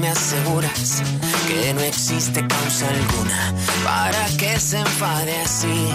me 0.00 0.08
aseguras 0.08 1.02
que 1.46 1.74
no 1.74 1.80
existe 1.80 2.46
causa 2.46 2.88
alguna 2.88 3.54
para 3.84 4.26
que 4.38 4.58
se 4.58 4.78
enfade 4.78 5.34
así. 5.42 5.90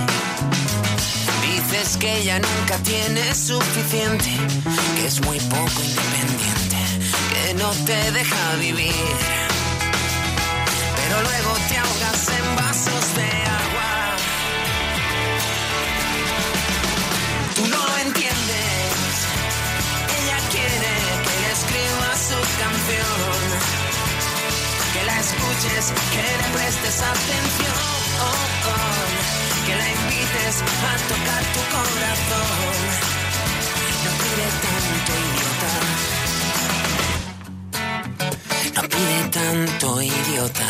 Dices 1.42 1.97
que 1.97 2.20
ella 2.20 2.39
nunca 2.39 2.78
tiene 2.83 3.33
suficiente, 3.33 4.29
que 4.96 5.07
es 5.07 5.21
muy 5.21 5.39
poco 5.39 5.81
independiente, 5.83 6.78
que 7.31 7.54
no 7.55 7.71
te 7.86 8.12
deja 8.12 8.55
vivir. 8.59 9.15
Pero 10.96 11.21
luego 11.21 11.54
te 11.68 11.78
ahogas 11.78 12.30
en 12.30 12.55
vasos 12.55 13.16
de 13.16 13.32
escuches, 25.24 25.86
que 26.13 26.23
le 26.40 26.48
prestes 26.55 26.98
atención. 27.02 28.04
Que 29.66 29.73
la 29.76 29.88
invites 29.90 30.55
a 30.62 30.94
tocar 31.12 31.44
tu 31.55 31.62
corazón. 31.76 32.77
No 34.04 34.12
pide 34.22 34.48
tanto, 34.66 35.12
idiota. 35.28 35.72
No 38.76 38.84
pide 38.94 39.20
tanto, 39.40 39.88
idiota. 40.02 40.70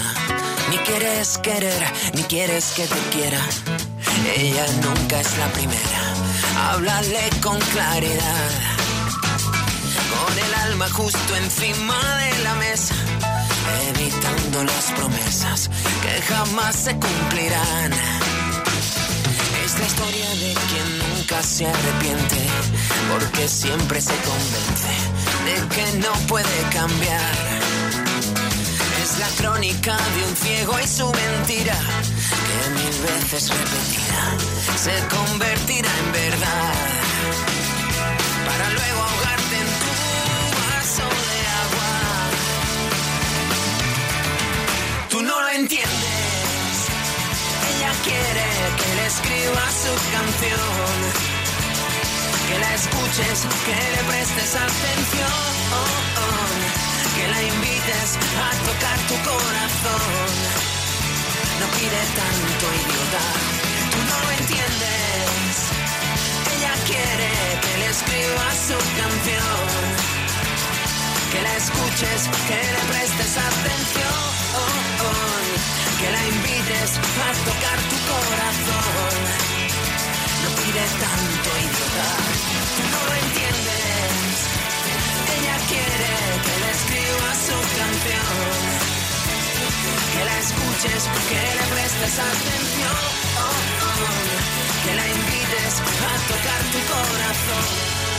Ni 0.69 0.77
quieres 0.77 1.37
querer, 1.39 1.81
ni 2.13 2.23
quieres 2.23 2.65
que 2.75 2.85
te 2.87 3.01
quiera. 3.13 3.41
Ella 4.35 4.65
nunca 4.83 5.19
es 5.19 5.37
la 5.37 5.47
primera. 5.47 6.01
Háblale 6.69 7.29
con 7.41 7.59
claridad. 7.73 8.49
Con 10.13 10.33
el 10.37 10.53
alma 10.67 10.87
justo 10.89 11.35
encima 11.35 11.99
de 12.17 12.43
la 12.43 12.55
mesa. 12.55 12.95
Evitando 13.89 14.63
las 14.63 14.91
promesas 14.91 15.69
que 16.01 16.21
jamás 16.21 16.75
se 16.75 16.91
cumplirán. 16.91 17.93
Es 19.65 19.79
la 19.79 19.85
historia 19.85 20.29
de 20.29 20.53
quien 20.69 20.99
nunca 20.99 21.41
se 21.43 21.67
arrepiente. 21.67 22.37
Porque 23.11 23.47
siempre 23.47 24.01
se 24.01 24.15
convence 24.15 24.93
de 25.45 25.55
que 25.75 25.97
no 25.99 26.13
puede 26.27 26.61
cambiar. 26.71 27.33
Es 29.03 29.19
la 29.19 29.27
crónica 29.37 29.97
de 30.15 30.27
un 30.27 30.35
ciego 30.35 30.79
y 30.79 30.87
su 30.87 31.05
mentira, 31.11 31.77
que 32.47 32.69
mil 32.69 33.01
veces 33.03 33.49
repetida 33.49 34.53
se 34.77 34.91
convertirá 35.07 35.89
en 36.05 36.11
verdad. 36.11 36.73
Para 38.45 38.69
luego 38.69 39.01
ahogarte 39.01 39.42
Tú 45.13 45.21
no 45.21 45.39
lo 45.39 45.49
entiendes. 45.49 46.75
Ella 47.69 47.91
quiere 48.03 48.47
que 48.79 48.95
le 48.95 49.05
escriba 49.05 49.63
su 49.69 49.93
canción. 50.09 50.89
Que 52.49 52.57
la 52.57 52.73
escuches, 52.73 53.45
que 53.63 53.77
le 53.93 54.01
prestes 54.09 54.55
atención. 54.55 55.53
Que 57.15 57.27
la 57.27 57.43
invites 57.43 58.09
a 58.41 58.49
tocar 58.65 58.97
tu 59.05 59.15
corazón. 59.29 60.31
No 61.59 61.67
pide 61.77 62.01
tanto, 62.17 62.65
idiota. 62.81 63.25
Tú 63.93 63.99
no 64.09 64.17
lo 64.25 64.31
entiendes. 64.41 65.53
Ella 66.57 66.73
quiere 66.89 67.31
que 67.61 67.73
le 67.77 67.87
escriba 67.95 68.47
su 68.65 68.77
canción. 68.97 69.61
Que 71.31 71.39
la 71.43 71.53
escuches, 71.55 72.21
que 72.47 72.57
le 72.73 72.81
prestes 72.89 73.37
atención. 73.37 74.02
Tocar 77.45 77.77
tu 77.89 77.97
corazón. 78.11 79.15
No 80.43 80.49
pide 80.61 80.85
tanto, 81.03 81.49
idiota. 81.65 82.09
No 82.91 82.99
lo 83.07 83.13
entiendes. 83.23 84.35
Ella 85.35 85.57
quiere 85.69 86.13
que 86.45 86.55
le 86.61 86.69
escriba 86.77 87.29
su 87.47 87.57
canción. 87.79 88.37
Que 90.13 90.21
la 90.29 90.35
escuches, 90.39 91.03
que 91.29 91.41
le 91.57 91.65
prestes 91.73 92.15
atención. 92.31 92.97
Que 94.83 94.93
la 94.99 95.05
invites 95.07 95.73
a 95.79 96.13
tocar 96.31 96.61
tu 96.73 96.79
corazón. 96.93 98.12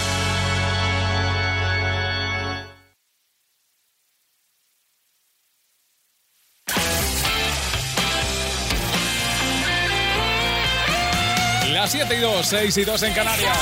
7 11.95 12.13
y 12.13 12.19
2, 12.19 12.45
6 12.45 12.77
y 12.79 12.85
2 12.85 13.03
en 13.05 13.13
Canarias. 13.15 13.57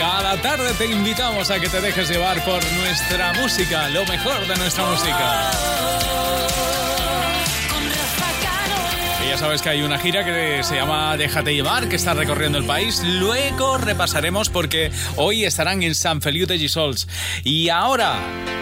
Cada 0.00 0.36
tarde 0.42 0.72
te 0.76 0.86
invitamos 0.86 1.48
a 1.48 1.60
que 1.60 1.68
te 1.68 1.80
dejes 1.80 2.10
llevar 2.10 2.44
por 2.44 2.60
nuestra 2.72 3.34
música, 3.34 3.88
lo 3.90 4.04
mejor 4.04 4.44
de 4.48 4.56
nuestra 4.56 4.84
música. 4.84 5.50
Y 9.24 9.28
ya 9.28 9.38
sabes 9.38 9.62
que 9.62 9.68
hay 9.68 9.82
una 9.82 9.96
gira 9.96 10.24
que 10.24 10.64
se 10.64 10.74
llama 10.74 11.16
Déjate 11.16 11.54
llevar, 11.54 11.88
que 11.88 11.94
está 11.94 12.14
recorriendo 12.14 12.58
el 12.58 12.64
país. 12.64 13.00
Luego 13.04 13.78
repasaremos 13.78 14.48
porque 14.48 14.90
hoy 15.14 15.44
estarán 15.44 15.84
en 15.84 15.94
San 15.94 16.20
Feliu 16.20 16.48
de 16.48 16.58
Gisols. 16.58 17.06
Y 17.44 17.68
ahora, 17.68 18.16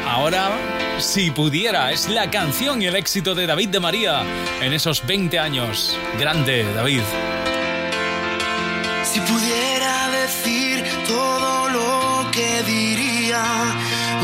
ahora, 0.06 0.50
si 0.98 1.30
pudiera, 1.30 1.90
es 1.90 2.06
la 2.10 2.30
canción 2.30 2.82
y 2.82 2.86
el 2.86 2.96
éxito 2.96 3.34
de 3.34 3.46
David 3.46 3.70
de 3.70 3.80
María 3.80 4.24
en 4.60 4.74
esos 4.74 5.06
20 5.06 5.38
años. 5.38 5.98
Grande, 6.18 6.66
David. 6.74 7.00
Si 9.16 9.22
pudiera 9.22 10.10
decir 10.10 10.84
todo 11.08 11.70
lo 11.70 12.30
que 12.32 12.62
diría, 12.64 13.42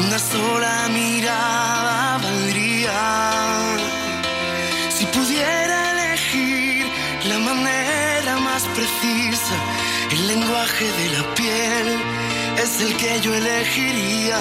una 0.04 0.18
sola 0.18 0.86
mirada 0.92 2.18
valdría. 2.18 3.78
Si 4.90 5.06
pudiera 5.06 5.92
elegir 5.92 6.84
la 7.24 7.38
manera 7.38 8.38
más 8.40 8.64
precisa, 8.76 9.54
el 10.10 10.26
lenguaje 10.26 10.84
de 10.84 11.08
la 11.16 11.34
piel 11.36 12.02
es 12.62 12.80
el 12.82 12.94
que 12.98 13.18
yo 13.22 13.34
elegiría. 13.34 14.40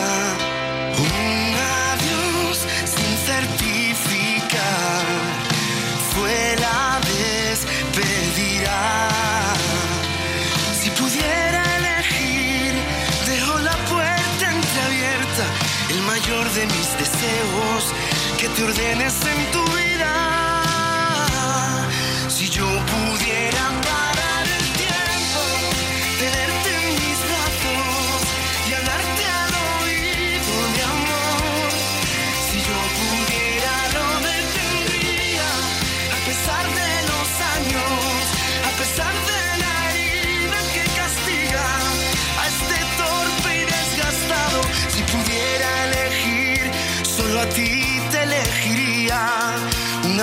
Un 1.08 1.56
adiós 1.88 2.58
sin 2.94 3.12
certificar 3.30 5.06
fue 6.14 6.58
la 6.60 7.00
despedida. 7.14 9.31
De 16.56 16.66
mis 16.66 16.98
deseos, 16.98 17.94
que 18.38 18.50
te 18.50 18.64
ordenes 18.64 19.16
en 19.26 19.52
tu 19.52 19.64
vida. 19.72 20.14
Si 22.28 22.50
yo 22.50 22.66
pudiera 22.66 23.31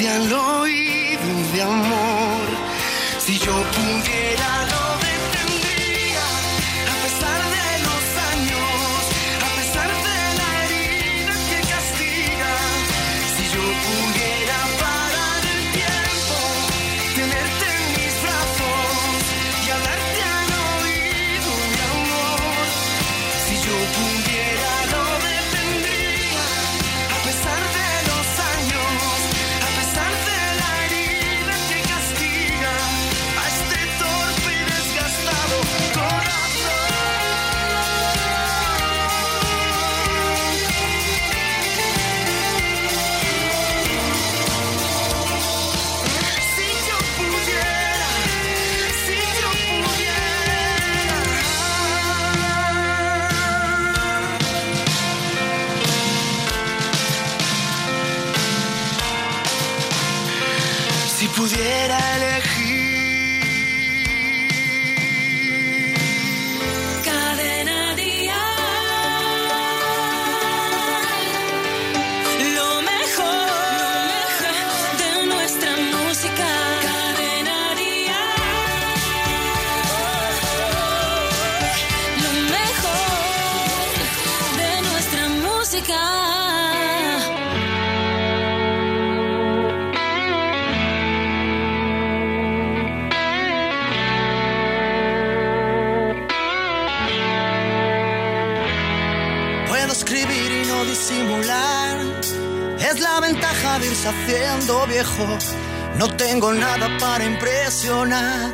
decían 0.00 0.39
para 107.10 107.24
impresionar, 107.24 108.52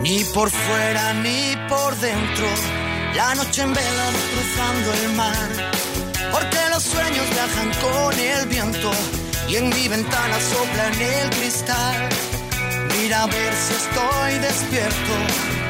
ni 0.00 0.22
por 0.32 0.48
fuera 0.48 1.12
ni 1.14 1.56
por 1.68 1.96
dentro. 1.96 2.46
La 3.16 3.34
noche 3.34 3.62
en 3.62 3.74
vela 3.74 4.06
cruzando 4.32 4.88
el 5.02 5.12
mar, 5.14 5.48
porque 6.30 6.60
los 6.72 6.84
sueños 6.84 7.26
viajan 7.30 7.70
con 7.84 8.14
el 8.16 8.46
viento 8.46 8.92
y 9.48 9.56
en 9.56 9.70
mi 9.70 9.88
ventana 9.88 10.38
sopla 10.38 10.86
en 10.92 11.02
el 11.02 11.30
cristal. 11.30 12.08
Mira 12.96 13.24
a 13.24 13.26
ver 13.26 13.52
si 13.64 13.72
estoy 13.82 14.38
despierto 14.38 15.69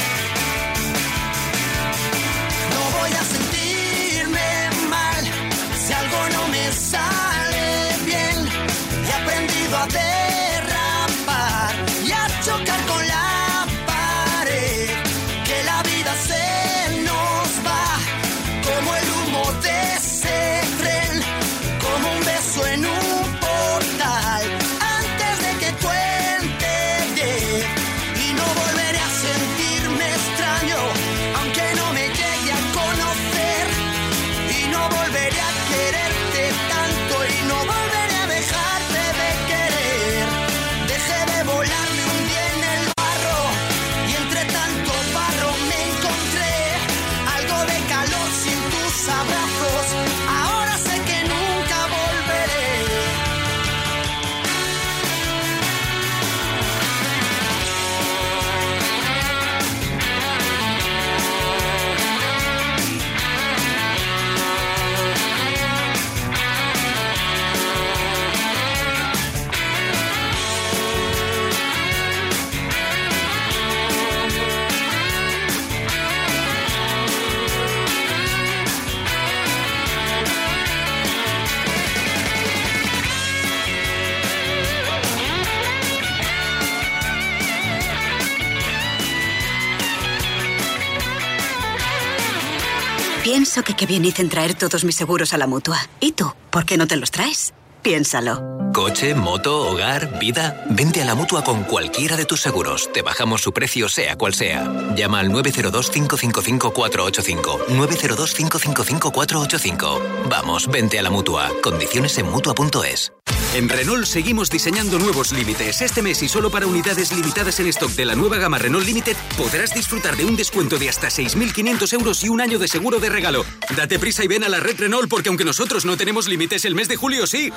Bien 93.91 94.05
hice 94.05 94.23
traer 94.23 94.53
todos 94.53 94.85
mis 94.85 94.95
seguros 94.95 95.33
a 95.33 95.37
la 95.37 95.47
mutua. 95.47 95.77
¿Y 95.99 96.13
tú? 96.13 96.31
¿Por 96.49 96.65
qué 96.65 96.77
no 96.77 96.87
te 96.87 96.95
los 96.95 97.11
traes? 97.11 97.53
Piénsalo. 97.81 98.41
Coche, 98.73 99.13
moto, 99.15 99.69
hogar, 99.69 100.17
vida. 100.17 100.63
Vente 100.69 101.01
a 101.01 101.05
la 101.05 101.13
mutua 101.13 101.43
con 101.43 101.65
cualquiera 101.65 102.15
de 102.15 102.23
tus 102.23 102.39
seguros. 102.39 102.89
Te 102.93 103.01
bajamos 103.01 103.41
su 103.41 103.51
precio, 103.51 103.89
sea 103.89 104.15
cual 104.15 104.33
sea. 104.33 104.95
Llama 104.95 105.19
al 105.19 105.27
902-555-485. 105.31 107.65
902-555-485. 107.67 110.29
Vamos, 110.29 110.69
vente 110.69 110.97
a 110.97 111.03
la 111.03 111.09
mutua. 111.09 111.51
Condiciones 111.61 112.17
en 112.17 112.31
mutua.es. 112.31 113.11
En 113.53 113.67
Renault 113.67 114.05
seguimos 114.05 114.49
diseñando 114.49 114.97
nuevos 114.97 115.33
límites. 115.33 115.81
Este 115.81 116.01
mes 116.01 116.23
y 116.23 116.29
solo 116.29 116.49
para 116.49 116.67
unidades 116.67 117.11
limitadas 117.11 117.59
en 117.59 117.67
stock 117.67 117.91
de 117.91 118.05
la 118.05 118.15
nueva 118.15 118.37
gama 118.37 118.57
Renault 118.57 118.85
Limited 118.85 119.17
podrás 119.37 119.73
disfrutar 119.73 120.15
de 120.15 120.23
un 120.23 120.37
descuento 120.37 120.79
de 120.79 120.87
hasta 120.87 121.09
6.500 121.09 121.93
euros 121.93 122.23
y 122.23 122.29
un 122.29 122.39
año 122.39 122.59
de 122.59 122.69
seguro 122.69 122.99
de 122.99 123.09
regalo. 123.09 123.43
Date 123.75 123.99
prisa 123.99 124.23
y 124.23 124.27
ven 124.27 124.45
a 124.45 124.49
la 124.49 124.61
red 124.61 124.79
Renault 124.79 125.09
porque 125.09 125.27
aunque 125.27 125.43
nosotros 125.43 125.83
no 125.83 125.97
tenemos 125.97 126.29
límites, 126.29 126.63
el 126.63 126.75
mes 126.75 126.87
de 126.87 126.95
julio 126.95 127.27
sí. 127.27 127.51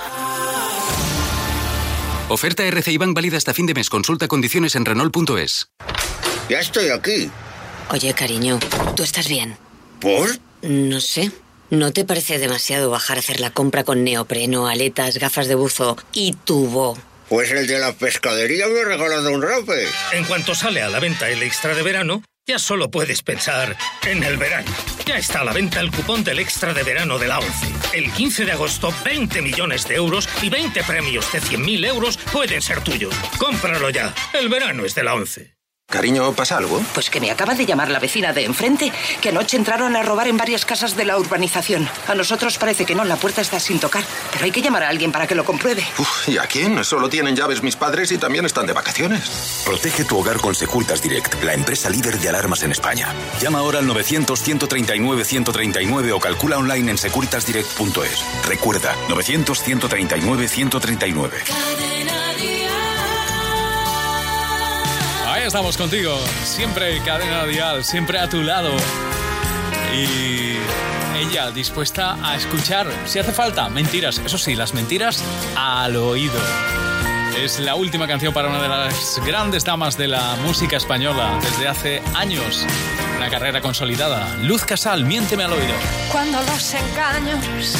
Oferta 2.28 2.64
RCI 2.64 2.98
Bank 2.98 3.14
válida 3.14 3.36
hasta 3.36 3.54
fin 3.54 3.66
de 3.66 3.74
mes. 3.74 3.88
Consulta 3.88 4.26
condiciones 4.26 4.74
en 4.74 4.84
Renault.es. 4.84 5.68
Ya 6.48 6.58
estoy 6.58 6.88
aquí. 6.88 7.30
Oye, 7.90 8.12
cariño, 8.14 8.58
¿tú 8.96 9.04
estás 9.04 9.28
bien? 9.28 9.56
¿Por? 10.00 10.28
No 10.62 11.00
sé. 11.00 11.30
¿No 11.74 11.92
te 11.92 12.04
parece 12.04 12.38
demasiado 12.38 12.88
bajar 12.88 13.16
a 13.16 13.20
hacer 13.20 13.40
la 13.40 13.50
compra 13.50 13.82
con 13.82 14.04
neopreno, 14.04 14.68
aletas, 14.68 15.18
gafas 15.18 15.48
de 15.48 15.56
buzo 15.56 15.96
y 16.12 16.32
tubo? 16.44 16.96
Pues 17.28 17.50
el 17.50 17.66
de 17.66 17.80
la 17.80 17.92
pescadería 17.92 18.68
me 18.68 18.80
ha 18.80 18.84
regalado 18.84 19.32
un 19.32 19.42
rape. 19.42 19.88
En 20.12 20.24
cuanto 20.24 20.54
sale 20.54 20.82
a 20.82 20.88
la 20.88 21.00
venta 21.00 21.28
el 21.28 21.42
extra 21.42 21.74
de 21.74 21.82
verano, 21.82 22.22
ya 22.46 22.60
solo 22.60 22.92
puedes 22.92 23.22
pensar 23.22 23.76
en 24.06 24.22
el 24.22 24.36
verano. 24.36 24.70
Ya 25.04 25.16
está 25.16 25.40
a 25.40 25.44
la 25.44 25.52
venta 25.52 25.80
el 25.80 25.90
cupón 25.90 26.22
del 26.22 26.38
extra 26.38 26.72
de 26.72 26.84
verano 26.84 27.18
de 27.18 27.26
la 27.26 27.40
ONCE. 27.40 27.66
El 27.92 28.12
15 28.12 28.44
de 28.44 28.52
agosto, 28.52 28.94
20 29.04 29.42
millones 29.42 29.88
de 29.88 29.96
euros 29.96 30.28
y 30.42 30.50
20 30.50 30.84
premios 30.84 31.32
de 31.32 31.40
100.000 31.40 31.88
euros 31.88 32.18
pueden 32.32 32.62
ser 32.62 32.84
tuyos. 32.84 33.14
Cómpralo 33.38 33.90
ya. 33.90 34.14
El 34.32 34.48
verano 34.48 34.84
es 34.84 34.94
de 34.94 35.02
la 35.02 35.14
ONCE. 35.14 35.56
Cariño, 35.88 36.32
¿pasa 36.32 36.56
algo? 36.56 36.80
Pues 36.92 37.08
que 37.08 37.20
me 37.20 37.30
acaba 37.30 37.54
de 37.54 37.64
llamar 37.66 37.88
la 37.88 38.00
vecina 38.00 38.32
de 38.32 38.44
enfrente, 38.44 38.90
que 39.20 39.28
anoche 39.28 39.56
entraron 39.56 39.94
a 39.94 40.02
robar 40.02 40.26
en 40.26 40.36
varias 40.36 40.64
casas 40.64 40.96
de 40.96 41.04
la 41.04 41.16
urbanización. 41.18 41.88
A 42.08 42.16
nosotros 42.16 42.58
parece 42.58 42.84
que 42.84 42.96
no, 42.96 43.04
la 43.04 43.14
puerta 43.14 43.40
está 43.40 43.60
sin 43.60 43.78
tocar, 43.78 44.02
pero 44.32 44.44
hay 44.44 44.50
que 44.50 44.60
llamar 44.60 44.82
a 44.82 44.88
alguien 44.88 45.12
para 45.12 45.28
que 45.28 45.36
lo 45.36 45.44
compruebe. 45.44 45.86
Uf, 45.98 46.28
¿Y 46.28 46.36
a 46.38 46.48
quién? 46.48 46.82
Solo 46.82 47.08
tienen 47.08 47.36
llaves 47.36 47.62
mis 47.62 47.76
padres 47.76 48.10
y 48.10 48.18
también 48.18 48.44
están 48.44 48.66
de 48.66 48.72
vacaciones. 48.72 49.62
Protege 49.64 50.02
tu 50.04 50.18
hogar 50.18 50.38
con 50.38 50.56
Securitas 50.56 51.00
Direct, 51.00 51.40
la 51.44 51.54
empresa 51.54 51.88
líder 51.88 52.18
de 52.18 52.28
alarmas 52.28 52.64
en 52.64 52.72
España. 52.72 53.14
Llama 53.40 53.60
ahora 53.60 53.78
al 53.78 53.86
900-139-139 53.86 56.12
o 56.12 56.18
calcula 56.18 56.58
online 56.58 56.90
en 56.90 56.98
securitasdirect.es. 56.98 58.24
Recuerda, 58.44 58.96
900-139-139. 59.10 61.30
Estamos 65.46 65.76
contigo, 65.76 66.18
siempre 66.42 67.00
cadena 67.02 67.44
dial, 67.44 67.84
siempre 67.84 68.18
a 68.18 68.26
tu 68.28 68.42
lado. 68.42 68.74
Y 69.94 70.56
ella 71.18 71.50
dispuesta 71.50 72.16
a 72.22 72.34
escuchar, 72.34 72.90
si 73.04 73.18
hace 73.18 73.30
falta, 73.30 73.68
mentiras. 73.68 74.22
Eso 74.24 74.38
sí, 74.38 74.56
las 74.56 74.72
mentiras 74.72 75.22
al 75.54 75.96
oído. 75.96 76.40
Es 77.36 77.60
la 77.60 77.74
última 77.74 78.06
canción 78.06 78.32
para 78.32 78.48
una 78.48 78.62
de 78.62 78.68
las 78.68 79.20
grandes 79.24 79.64
damas 79.64 79.98
de 79.98 80.08
la 80.08 80.34
música 80.36 80.78
española 80.78 81.38
desde 81.42 81.68
hace 81.68 82.02
años. 82.14 82.64
Una 83.18 83.28
carrera 83.28 83.60
consolidada. 83.60 84.36
Luz 84.38 84.64
Casal, 84.64 85.04
miénteme 85.04 85.44
al 85.44 85.52
oído. 85.52 85.74
Cuando 86.10 86.40
los 86.40 86.74
engaños, 86.74 87.76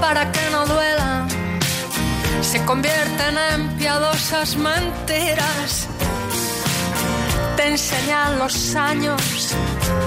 para 0.00 0.30
que 0.30 0.48
no 0.52 0.64
duelan, 0.64 1.28
se 2.40 2.64
convierten 2.64 3.36
en 3.36 3.76
piadosas 3.76 4.56
mentiras 4.56 5.88
te 7.58 7.66
enseñan 7.66 8.38
los 8.38 8.76
años 8.76 9.20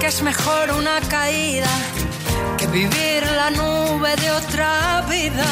que 0.00 0.06
es 0.06 0.22
mejor 0.22 0.70
una 0.70 0.98
caída 1.02 1.68
que 2.56 2.66
vivir 2.68 3.22
la 3.36 3.50
nube 3.50 4.16
de 4.16 4.30
otra 4.30 5.04
vida. 5.10 5.44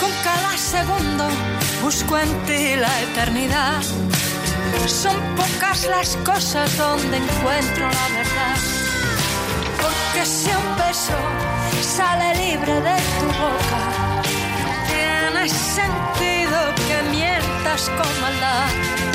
Con 0.00 0.12
cada 0.22 0.56
segundo 0.56 1.24
busco 1.82 2.16
en 2.18 2.30
ti 2.46 2.76
la 2.76 2.94
eternidad. 3.02 3.82
Son 4.86 5.16
pocas 5.34 5.84
las 5.86 6.16
cosas 6.18 6.68
donde 6.76 7.16
encuentro 7.16 7.84
la 7.98 8.06
verdad. 8.18 8.58
Porque 9.82 10.24
si 10.24 10.50
un 10.50 10.68
beso 10.86 11.18
sale 11.82 12.28
libre 12.36 12.74
de 12.88 12.96
tu 13.18 13.26
boca, 13.42 13.82
tiene 14.86 15.48
sentido 15.48 16.58
que 16.86 16.96
mientas 17.10 17.90
con 17.98 18.20
maldad. 18.20 19.09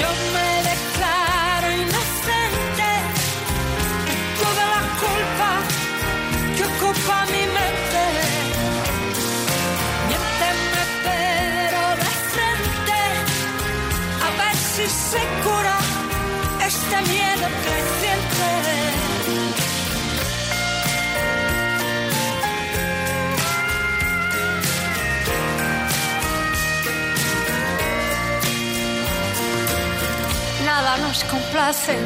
Yo 0.00 0.08
me 0.34 0.50
declaro 0.70 1.68
inocente. 1.72 2.90
De 4.08 4.16
toda 4.40 4.64
la 4.74 4.82
culpa 5.02 5.50
que 17.62 17.77
nos 31.08 31.24
complace, 31.24 31.96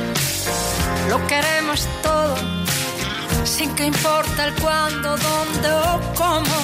lo 1.09 1.19
queremos 1.27 1.89
todo, 2.03 2.37
sin 3.45 3.75
que 3.75 3.87
importe 3.87 4.41
el 4.45 4.55
cuándo, 4.63 5.17
dónde 5.17 5.71
o 5.91 6.01
cómo. 6.15 6.59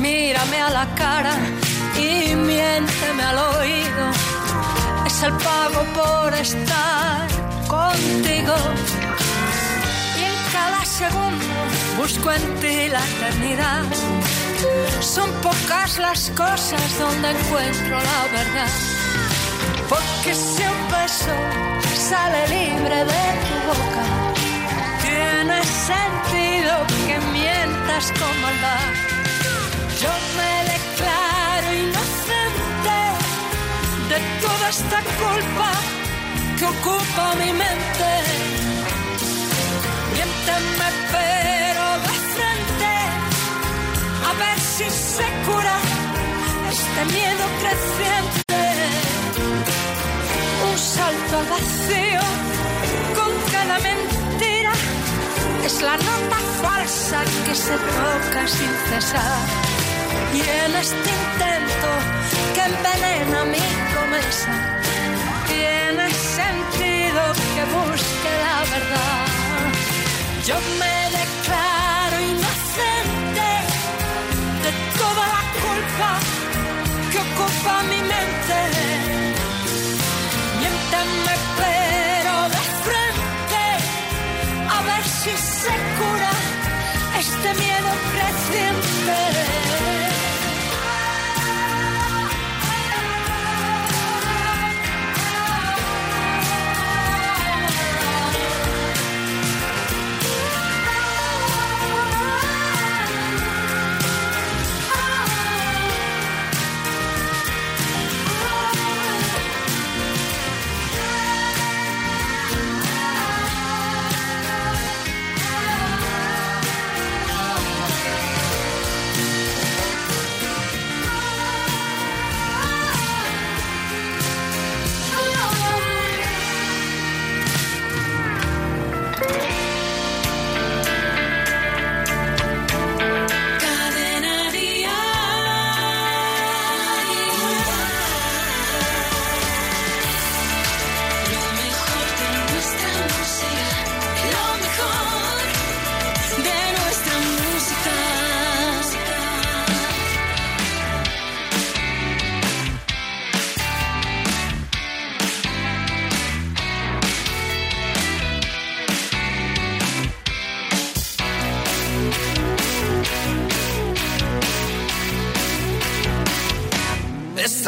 Mírame 0.00 0.58
a 0.60 0.70
la 0.70 0.86
cara 0.94 1.34
y 1.96 2.36
miénteme 2.36 3.22
al 3.30 3.38
oído, 3.56 4.04
es 5.06 5.22
el 5.24 5.32
pago 5.32 5.80
por 5.98 6.32
estar 6.34 7.26
contigo. 7.66 8.56
Y 10.20 10.22
en 10.30 10.38
cada 10.52 10.84
segundo 10.84 11.54
busco 11.96 12.30
en 12.30 12.44
ti 12.60 12.88
la 12.88 13.02
eternidad. 13.12 13.84
Son 15.00 15.30
pocas 15.42 15.98
las 15.98 16.30
cosas 16.30 16.86
donde 17.00 17.30
encuentro 17.30 17.96
la 18.10 18.20
verdad. 18.38 18.97
Porque 19.88 20.34
si 20.34 20.62
un 20.62 20.80
beso 20.90 21.34
sale 22.10 22.46
libre 22.48 22.98
de 23.12 23.24
tu 23.46 23.56
boca, 23.68 24.04
tiene 25.02 25.58
sentido 25.64 26.72
que 27.06 27.18
mientas 27.32 28.12
con 28.18 28.32
maldad. 28.42 28.88
Yo 30.02 30.12
me 30.36 30.52
declaro 30.74 31.68
inocente 31.86 32.98
de 34.10 34.18
toda 34.44 34.68
esta 34.68 35.00
culpa 35.22 35.70
que 36.58 36.64
ocupa 36.66 37.34
mi 37.40 37.50
mente. 37.52 38.10
Miénteme 40.12 40.88
pero 41.16 41.84
de 42.06 42.14
frente, 42.34 42.92
a 44.28 44.32
ver 44.42 44.60
si 44.60 44.90
se 44.90 45.26
cura 45.46 45.76
este 46.70 47.04
miedo 47.14 47.44
creciente 47.62 48.37
La 55.80 55.96
nota 55.96 56.38
falsa 56.60 57.22
que 57.46 57.54
se 57.54 57.76
toca 57.76 58.48
sin 58.48 58.72
cesar. 58.88 59.38
Y 60.34 60.40
en 60.40 60.74
este 60.74 61.10
intento 61.20 61.90
que 62.54 62.62
envenena 62.62 63.44
mi 63.44 63.64
promesa, 63.92 64.52
tiene 65.46 66.10
sentido 66.10 67.20
que 67.54 67.62
busque 67.76 68.30
la 68.46 68.58
verdad. 68.74 69.26
Yo 70.48 70.56
me 70.80 70.96
declaro 71.18 72.16
inocente 72.32 73.48
de 74.64 74.70
toda 74.98 75.24
la 75.36 75.42
culpa 75.62 76.10
que 77.12 77.18
ocupa 77.26 77.82
mi 77.84 77.97
creciente. 88.50 89.47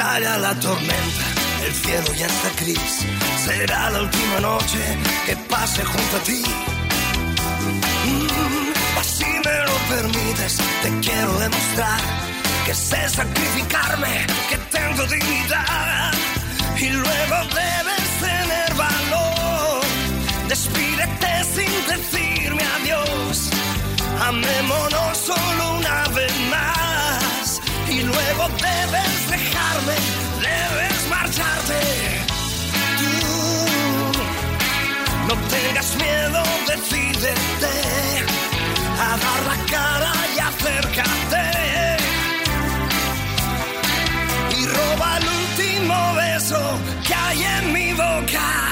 Calla 0.00 0.38
la 0.38 0.54
tormenta, 0.54 1.26
el 1.66 1.75
cielo 1.75 2.11
ya 2.14 2.26
está 2.26 2.50
gris. 2.61 2.92
Será 3.45 3.90
la 3.90 4.00
última 4.00 4.40
noche 4.40 4.81
que 5.27 5.37
pase 5.53 5.85
junto 5.85 6.16
a 6.16 6.22
ti. 6.29 6.42
Mm, 8.07 8.98
así 9.03 9.31
me 9.46 9.57
lo 9.68 9.77
permites, 9.94 10.53
te 10.83 10.90
quiero 11.05 11.33
demostrar 11.44 12.01
que 12.64 12.75
sé 12.75 13.01
sacrificarme, 13.11 14.14
que 14.48 14.59
tengo 14.77 15.03
dignidad. 15.14 16.12
Y 16.85 16.88
luego 17.05 17.37
debes 17.62 18.07
tener 18.27 18.70
valor. 18.87 19.81
Despídete 20.48 21.33
sin 21.55 21.75
decirme 21.92 22.64
adiós. 22.77 23.51
Amémonos 24.29 25.18
solo 25.29 25.62
una 25.79 26.09
vez 26.16 26.35
más. 26.53 26.89
Y 28.01 28.03
luego 28.03 28.49
debes 28.49 29.31
dejarme, 29.31 29.95
debes 30.41 31.09
marcharte. 31.11 31.81
Tú 32.99 33.05
no 35.29 35.35
tengas 35.51 35.97
miedo, 35.97 36.43
decídete 36.67 37.75
a 38.99 39.11
dar 39.25 39.41
la 39.51 39.59
cara 39.71 40.13
y 40.35 40.39
acércate. 40.39 41.45
Y 44.59 44.67
roba 44.67 45.19
el 45.19 45.29
último 45.29 46.15
beso 46.15 46.79
que 47.07 47.15
hay 47.15 47.45
en 47.45 47.73
mi 47.75 47.93
boca. 47.93 48.69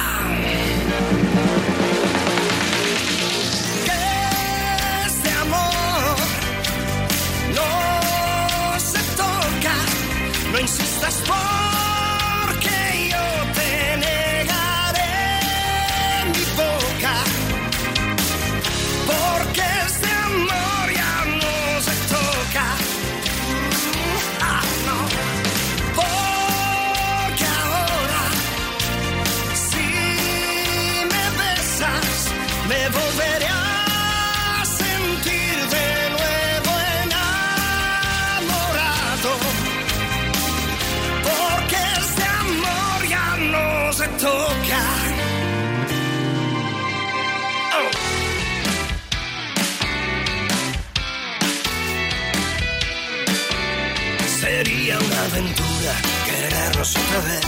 Otra 56.96 57.20
vez. 57.20 57.46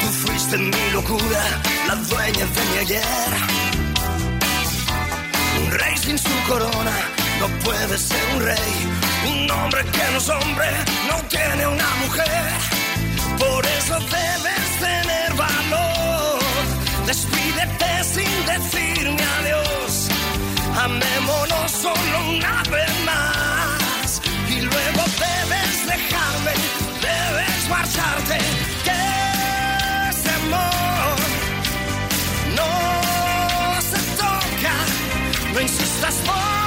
Tú 0.00 0.08
fuiste 0.26 0.56
mi 0.56 0.90
locura, 0.92 1.42
la 1.86 1.94
dueña 1.96 2.46
de 2.46 2.62
mi 2.70 2.78
ayer. 2.78 3.30
Un 5.62 5.70
rey 5.70 5.96
sin 5.96 6.18
su 6.18 6.34
corona 6.48 6.96
no 7.40 7.46
puede 7.64 7.98
ser 7.98 8.22
un 8.34 8.42
rey. 8.42 8.72
Un 9.32 9.50
hombre 9.50 9.84
que 9.84 10.12
no 10.12 10.18
es 10.18 10.28
hombre 10.28 10.68
no 11.08 11.16
tiene 11.28 11.66
una 11.66 11.90
mujer. 12.04 12.50
Por 13.38 13.66
eso 13.66 13.98
debes 14.00 14.66
tener 14.78 15.34
valor. 15.34 16.38
Despídete 17.06 18.04
sin 18.04 18.46
decirme 18.46 19.24
adiós. 19.40 20.08
Amémonos 20.84 21.70
solo 21.70 22.16
una 22.36 22.62
vez 22.70 22.92
más. 23.04 24.22
Y 24.48 24.60
luego 24.60 25.02
debes 25.26 25.86
dejarme, 25.86 26.54
marcharte. 27.70 28.38
Que 28.84 29.00
ese 30.10 30.30
amor 30.42 31.16
no 32.56 33.80
se 33.80 33.98
toca. 34.16 34.74
No 35.54 35.60
insistas 35.60 36.14
porque 36.26 36.59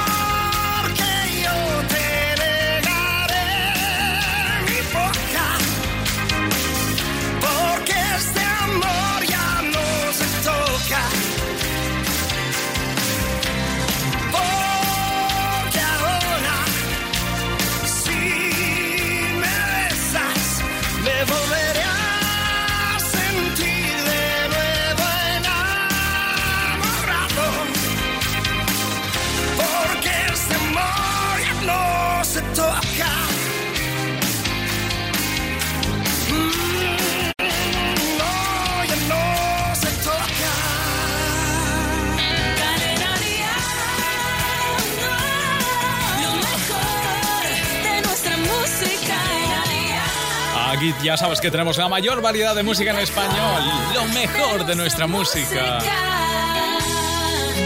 Aquí 50.84 50.92
ya 51.02 51.16
sabes 51.16 51.40
que 51.40 51.50
tenemos 51.50 51.78
la 51.78 51.88
mayor 51.88 52.20
variedad 52.20 52.54
de 52.54 52.62
música 52.62 52.90
en 52.90 52.98
español, 52.98 53.62
lo 53.94 54.04
mejor 54.08 54.66
de 54.66 54.76
nuestra 54.76 55.06
música. 55.06 55.78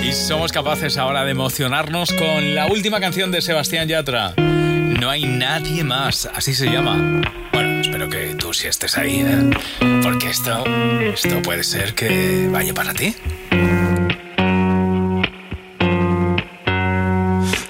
Y 0.04 0.12
somos 0.12 0.52
capaces 0.52 0.96
ahora 0.96 1.24
de 1.24 1.32
emocionarnos 1.32 2.12
con 2.12 2.54
la 2.54 2.66
última 2.66 3.00
canción 3.00 3.32
de 3.32 3.42
Sebastián 3.42 3.88
Yatra. 3.88 4.34
No 4.36 5.10
hay 5.10 5.24
nadie 5.24 5.82
más, 5.82 6.30
así 6.32 6.54
se 6.54 6.66
llama. 6.66 7.22
Bueno, 7.52 7.80
espero 7.80 8.08
que 8.08 8.36
tú 8.36 8.54
sí 8.54 8.68
estés 8.68 8.96
ahí, 8.96 9.22
¿eh? 9.26 9.50
Porque 10.00 10.30
esto, 10.30 10.64
esto 11.12 11.42
puede 11.42 11.64
ser 11.64 11.94
que 11.94 12.48
vaya 12.52 12.72
para 12.72 12.94
ti. 12.94 13.16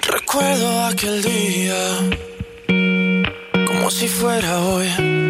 Recuerdo 0.03 0.85
aquel 0.85 1.23
día 1.23 1.97
como 3.65 3.89
si 3.89 4.07
fuera 4.07 4.59
hoy. 4.59 5.28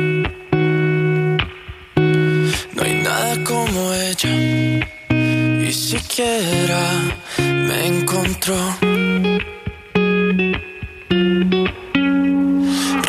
Como 3.49 3.93
ella 3.95 4.35
y 5.67 5.73
siquiera 5.73 6.81
me 7.67 7.88
encontró. 7.88 8.62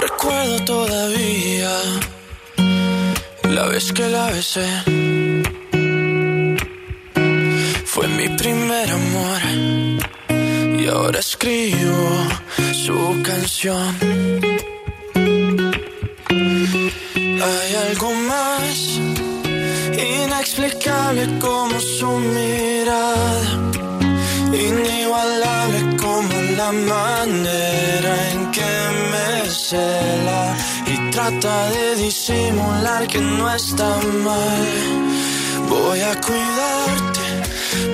Recuerdo 0.06 0.56
todavía 0.64 1.74
la 3.50 3.66
vez 3.66 3.92
que 3.92 4.08
la 4.08 4.30
besé. 4.30 4.68
Fue 7.84 8.08
mi 8.08 8.28
primer 8.42 8.88
amor 9.00 9.40
y 10.80 10.86
ahora 10.86 11.18
escribo 11.20 12.08
su 12.84 12.98
canción. 13.22 13.94
Hay 17.42 17.70
algo 17.88 18.14
más 18.28 18.59
la 26.72 26.78
manera 26.94 28.30
en 28.32 28.50
que 28.52 28.72
me 29.10 29.50
cela 29.50 30.56
y 30.86 31.10
trata 31.10 31.70
de 31.70 31.96
disimular 31.96 33.06
que 33.08 33.20
no 33.20 33.52
está 33.52 33.88
mal. 34.24 34.68
Voy 35.68 36.00
a 36.00 36.14
cuidarte 36.20 37.28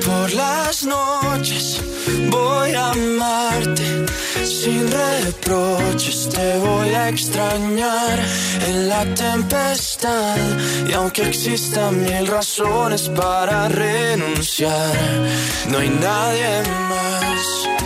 por 0.05 0.33
las 0.33 0.85
noches, 0.85 1.81
voy 2.31 2.73
a 2.73 2.91
amarte 2.91 4.07
sin 4.45 4.91
reproches, 4.91 6.29
te 6.29 6.59
voy 6.59 6.91
a 6.91 7.09
extrañar 7.09 8.19
en 8.69 8.89
la 8.89 9.05
tempestad. 9.15 10.37
Y 10.89 10.93
aunque 10.93 11.23
existan 11.29 12.03
mil 12.05 12.27
razones 12.27 13.09
para 13.09 13.69
renunciar, 13.69 14.95
no 15.71 15.79
hay 15.79 15.89
nadie 15.89 16.63
más. 16.91 17.86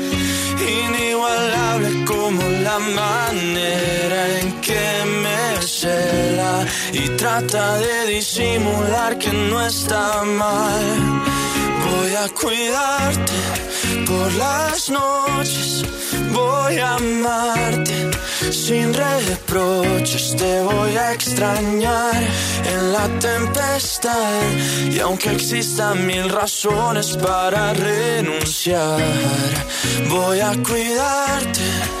inigualable 0.61 2.05
como 2.05 2.41
la 2.63 2.79
manera 2.79 4.39
en 4.39 4.61
que 4.61 5.05
me 5.05 5.61
cela 5.67 6.65
y 6.93 7.09
trata 7.17 7.77
de 7.77 8.05
disimular 8.07 9.17
que 9.17 9.31
no 9.31 9.65
está 9.65 10.23
mal. 10.23 10.85
Voy 11.89 12.15
a 12.15 12.27
cuidarte 12.29 13.33
por 14.05 14.33
las 14.33 14.89
noches, 14.89 15.83
voy 16.33 16.77
a 16.77 16.95
amarte. 16.95 18.11
Sin 18.51 18.93
reproches, 18.93 20.35
te 20.35 20.61
voy 20.61 20.95
a 20.97 21.13
extrañar. 21.13 22.21
En 22.65 22.93
la 22.93 23.07
tempestad 23.19 24.41
y 24.89 24.99
aunque 24.99 25.31
existan 25.31 26.05
mil 26.05 26.29
razones 26.29 27.17
para 27.17 27.73
renunciar, 27.73 29.01
voy 30.09 30.39
a 30.39 30.51
cuidarte 30.63 32.00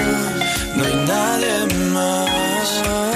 us. 2.79 3.10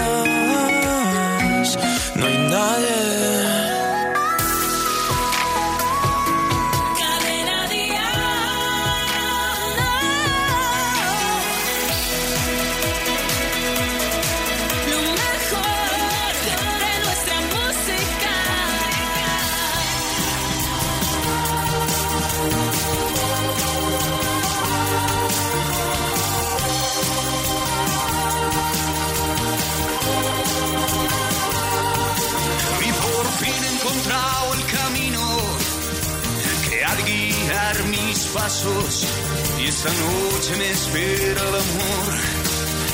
Y 38.38 39.68
esta 39.68 39.90
noche 39.90 40.56
me 40.58 40.70
espera 40.70 41.42
el 41.42 41.56
amor 41.56 42.14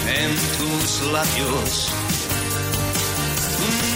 en 0.06 0.36
tus 0.58 1.01
labios. 1.12 1.89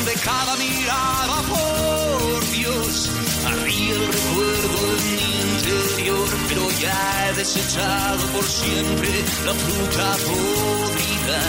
De 0.05 0.13
cada 0.21 0.55
mirada, 0.55 1.41
por 1.43 2.49
Dios, 2.51 3.11
arriba 3.45 3.95
el 3.95 4.07
recuerdo 4.07 4.97
en 4.97 5.03
mi 5.15 5.25
interior, 5.53 6.27
pero 6.49 6.71
ya 6.81 7.29
he 7.29 7.33
desechado 7.35 8.25
por 8.33 8.43
siempre 8.43 9.09
la 9.45 9.53
fruta 9.53 10.17
podrida. 10.25 11.41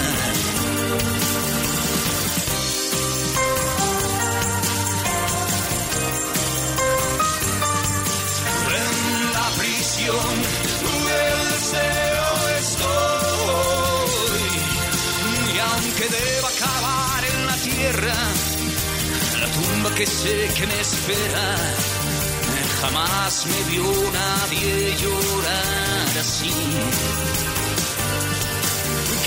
Del 10.13 11.51
deseo 11.55 12.29
estoy. 12.61 14.45
Y 15.53 15.59
aunque 15.59 16.07
deba 16.09 16.49
acabar 16.49 17.25
en 17.25 17.47
la 17.47 17.57
tierra, 17.57 18.15
la 19.41 19.47
tumba 19.51 19.95
que 19.95 20.07
sé 20.07 20.51
que 20.57 20.67
me 20.67 20.81
espera, 20.81 21.57
jamás 22.81 23.47
me 23.47 23.61
vio 23.71 23.85
nadie 24.13 24.97
llorar 24.97 26.19
así. 26.21 26.55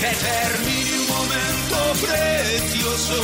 Que 0.00 0.10
termine 0.28 0.92
un 0.98 1.06
momento 1.08 1.76
precioso 2.06 3.18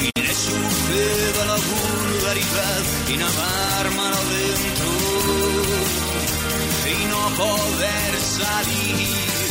y 0.00 0.20
le 0.20 0.32
suceda 0.32 1.44
la 1.46 1.56
vulgaridad 1.56 2.82
y 3.08 3.16
nadar 3.16 3.90
mal 3.96 4.14
adentro 4.14 5.04
y 6.86 7.06
no 7.06 7.36
poder 7.36 8.20
salir. 8.20 9.43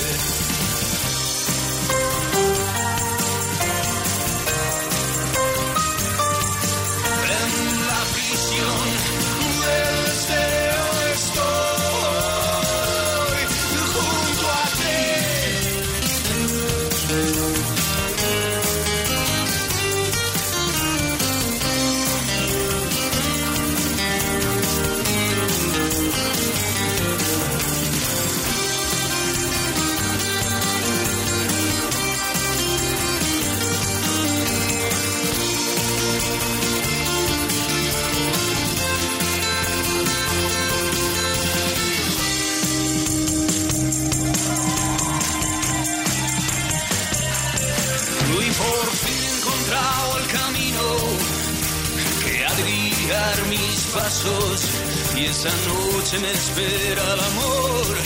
Y 53.95 55.25
esa 55.25 55.49
noche 55.49 56.17
me 56.19 56.32
espera 56.32 57.13
el 57.13 57.19
amor 57.19 57.97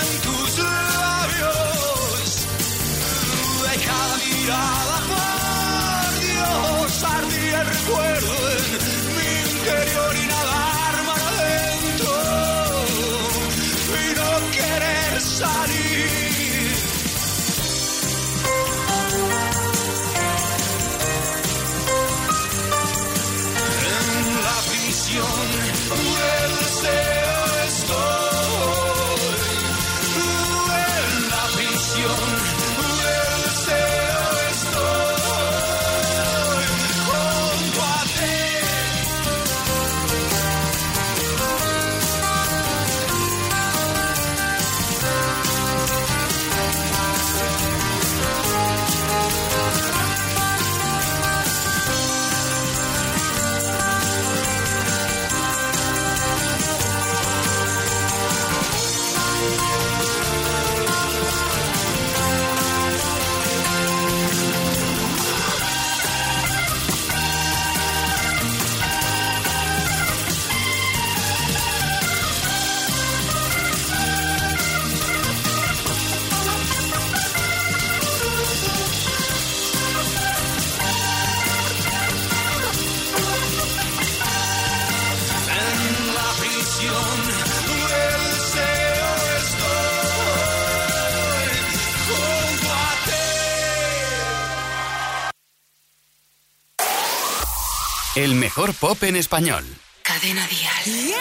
en 0.00 0.20
tus 0.22 0.58
labios. 0.58 2.46
De 3.60 3.74
cada 3.84 4.16
mirada, 4.16 4.96
por 5.10 6.20
Dios, 6.24 7.04
ardía 7.04 7.60
el 7.60 7.66
recuerdo 7.66 8.32
en 8.50 8.64
mi 9.14 9.28
interior 9.52 10.16
y 10.16 10.26
nadar 10.26 10.63
pop 98.86 99.02
en 99.04 99.16
español. 99.16 99.64
Cadena 100.02 100.46
Dial. 100.46 101.14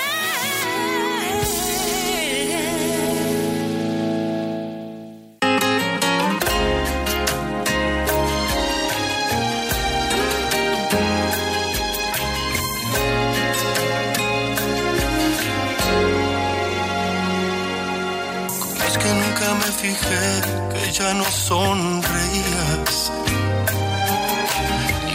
Es 18.87 18.97
que 18.97 19.09
nunca 19.21 19.47
me 19.61 19.71
fijé 19.81 20.41
que 20.73 20.91
ya 20.91 21.13
no 21.13 21.23
sonreías. 21.23 23.11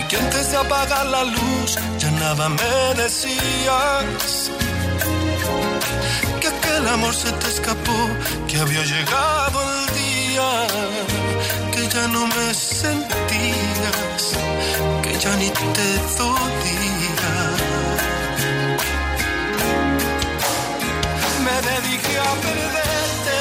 Que 0.08 0.16
antes 0.16 0.50
de 0.50 0.56
apagar 0.56 1.06
la 1.06 1.22
luz 1.24 1.78
ya 1.98 2.10
nada 2.12 2.48
me 2.48 2.94
decías. 3.02 4.50
Que 6.40 6.48
aquel 6.48 6.88
amor 6.88 7.14
se 7.14 7.30
te 7.32 7.48
escapó, 7.48 7.98
que 8.48 8.56
había 8.58 8.84
llegado 8.84 9.58
el 9.74 9.80
día. 10.02 10.50
Que 11.72 11.88
ya 11.94 12.08
no 12.08 12.26
me 12.26 12.54
sentías, 12.54 14.22
que 15.02 15.18
ya 15.18 15.36
ni 15.36 15.50
te 15.50 15.88
dolía. 16.16 17.32
Me 21.44 21.56
dediqué 21.70 22.18
a 22.18 22.32
perderte 22.46 23.38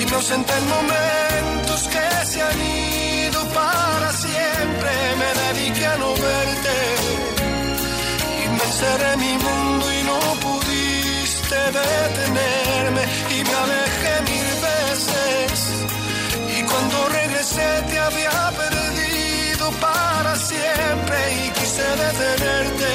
y 0.00 0.06
me 0.06 0.16
ausenté 0.16 0.54
en 0.56 0.68
momentos 0.68 1.88
que 1.92 2.26
se 2.26 2.42
han 2.42 2.77
y 8.44 8.48
me 8.48 8.64
encerré 8.64 9.12
en 9.14 9.20
mi 9.20 9.36
mundo 9.38 9.92
y 9.92 10.02
no 10.04 10.18
pudiste 10.46 11.56
detenerme 11.78 13.02
y 13.30 13.44
me 13.44 13.54
alejé 13.64 14.14
mil 14.30 14.48
veces. 14.68 15.58
Y 16.56 16.62
cuando 16.62 17.08
regresé 17.08 17.82
te 17.90 17.98
había 17.98 18.52
perdido 18.62 19.70
para 19.80 20.36
siempre 20.36 21.18
y 21.44 21.50
quise 21.50 21.82
detenerte. 21.82 22.92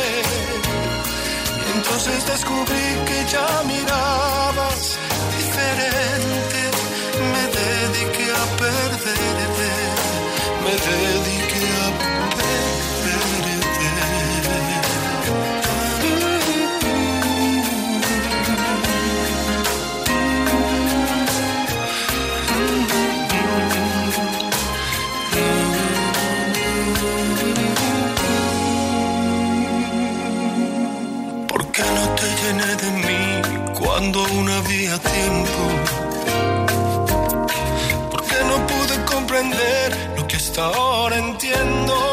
Entonces 1.76 2.26
descubrí 2.26 2.88
que 3.08 3.26
ya 3.34 3.64
mirabas 3.66 4.98
diferente. 5.38 6.60
Me 7.34 7.44
dediqué 7.60 8.32
a 8.32 8.46
perderte. 8.58 9.33
Cuando 34.04 34.26
aún 34.26 34.50
había 34.50 35.00
tiempo? 35.00 35.62
¿Por 38.12 38.22
qué 38.26 38.36
no 38.50 38.68
pude 38.68 39.06
comprender 39.06 40.12
lo 40.18 40.28
que 40.28 40.36
hasta 40.36 40.66
ahora 40.66 41.18
entiendo? 41.18 42.13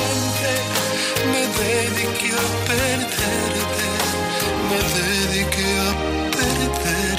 Dediqué 1.61 2.31
a 2.33 2.65
perderte. 2.65 3.87
Me 4.67 4.79
dediqué 4.97 5.69
a 5.77 6.31
perderte. 6.31 7.10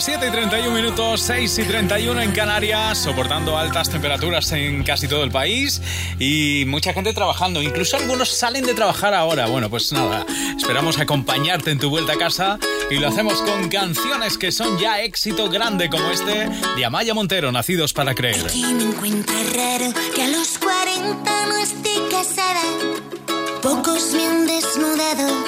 Las 0.00 0.06
7 0.06 0.28
y 0.28 0.30
31 0.30 0.74
minutos, 0.74 1.20
6 1.20 1.58
y 1.58 1.64
31 1.64 2.22
en 2.22 2.32
Canarias, 2.32 2.96
soportando 2.96 3.58
altas 3.58 3.90
temperaturas 3.90 4.50
en 4.52 4.82
casi 4.82 5.06
todo 5.08 5.22
el 5.24 5.30
país 5.30 5.82
y 6.18 6.64
mucha 6.66 6.94
gente 6.94 7.12
trabajando. 7.12 7.60
Incluso 7.60 7.98
algunos 7.98 8.30
salen 8.30 8.64
de 8.64 8.72
trabajar 8.72 9.12
ahora. 9.12 9.44
Bueno, 9.44 9.68
pues 9.68 9.92
nada, 9.92 10.24
esperamos 10.56 10.98
acompañarte 10.98 11.70
en 11.70 11.78
tu 11.78 11.90
vuelta 11.90 12.14
a 12.14 12.16
casa 12.16 12.58
y 12.90 12.94
lo 12.94 13.08
hacemos 13.08 13.42
con 13.42 13.68
canciones 13.68 14.38
que 14.38 14.52
son 14.52 14.78
ya 14.78 15.02
éxito 15.02 15.50
grande 15.50 15.90
como 15.90 16.10
este 16.10 16.48
de 16.48 16.84
Amaya 16.86 17.12
Montero, 17.12 17.52
Nacidos 17.52 17.92
para 17.92 18.14
Creer. 18.14 18.46
Que 18.46 18.72
me 18.72 18.84
encuentra 18.84 19.36
raro 19.54 19.92
que 20.14 20.22
a 20.22 20.28
los 20.28 20.56
40 20.56 21.46
no 21.46 21.58
esté 21.58 21.92
casada. 22.10 22.62
Pocos 23.60 24.14
me 24.14 24.26
han 24.26 24.46
desnudado, 24.46 25.44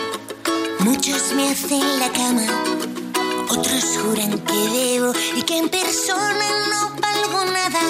muchos 0.81 1.33
me 1.33 1.49
hacen 1.49 1.81
la 1.99 2.11
cama. 2.11 2.82
Otros 3.53 3.85
juran 4.01 4.39
que 4.49 4.61
debo 4.79 5.13
y 5.37 5.43
que 5.43 5.59
en 5.59 5.69
persona 5.69 6.47
no 6.71 6.81
valgo 7.05 7.45
nada. 7.53 7.81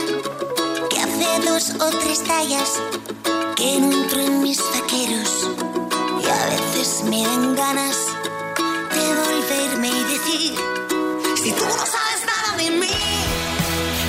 Que 0.90 0.98
hace 0.98 1.28
dos 1.48 1.64
o 1.80 1.88
tres 2.00 2.24
tallas 2.24 2.80
que 3.54 3.76
entro 3.76 4.20
en 4.20 4.42
mis 4.42 4.58
vaqueros. 4.58 5.50
Y 6.20 6.26
a 6.28 6.46
veces 6.46 7.04
me 7.04 7.22
dan 7.22 7.54
ganas 7.54 7.96
de 8.96 9.04
volverme 9.22 9.88
y 9.88 10.04
decir: 10.14 10.54
Si 11.42 11.52
tú 11.52 11.64
no 11.64 11.86
sabes 11.94 12.20
nada 12.32 12.56
de 12.58 12.68
mí, 12.70 12.98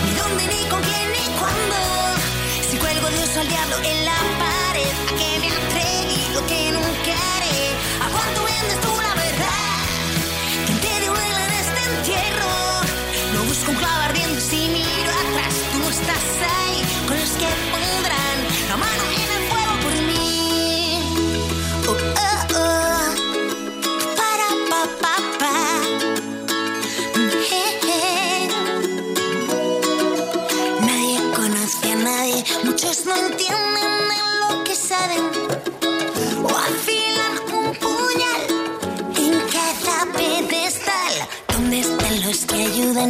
ni 0.06 0.12
dónde, 0.20 0.44
ni 0.54 0.70
con 0.72 0.82
quién, 0.82 1.08
ni 1.16 1.26
cuándo. 1.40 1.78
Si 2.68 2.78
cuelgo 2.78 3.08
de 3.12 3.24
oso 3.26 3.40
al 3.42 3.48
diablo 3.48 3.76
en 3.92 4.06
la 4.06 4.20
pared, 4.42 4.94
a 5.10 5.12
que 5.20 5.30
me 5.42 5.50
atreví 5.60 6.34
lo 6.34 6.42
que 6.48 6.72
nunca 6.72 7.14
haré. 7.36 7.62
¿A 8.06 8.08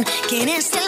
Can't 0.02 0.60
stop. 0.60 0.83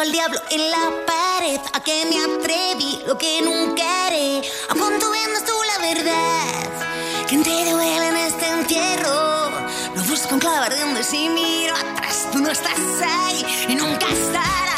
Al 0.00 0.12
diablo 0.12 0.40
en 0.50 0.70
la 0.70 0.90
pared, 1.06 1.60
a 1.74 1.80
que 1.82 2.06
me 2.06 2.18
atreví, 2.18 3.02
lo 3.06 3.18
que 3.18 3.42
nunca 3.42 4.06
haré. 4.06 4.40
¿A 4.70 4.74
cuánto 4.74 5.10
vendas 5.10 5.44
tú 5.44 5.52
la 5.72 5.86
verdad? 5.88 7.26
¿Quién 7.28 7.42
te 7.42 7.50
duele 7.70 8.08
en 8.08 8.16
este 8.16 8.48
entierro? 8.48 9.50
Lo 9.94 10.02
busco 10.04 10.34
en 10.34 10.40
clavar 10.40 10.78
donde 10.78 11.04
si 11.04 11.28
miro 11.28 11.74
atrás, 11.74 12.28
tú 12.32 12.38
no 12.38 12.50
estás 12.50 12.78
ahí 13.02 13.44
y 13.68 13.74
nunca 13.74 14.06
estarás. 14.08 14.69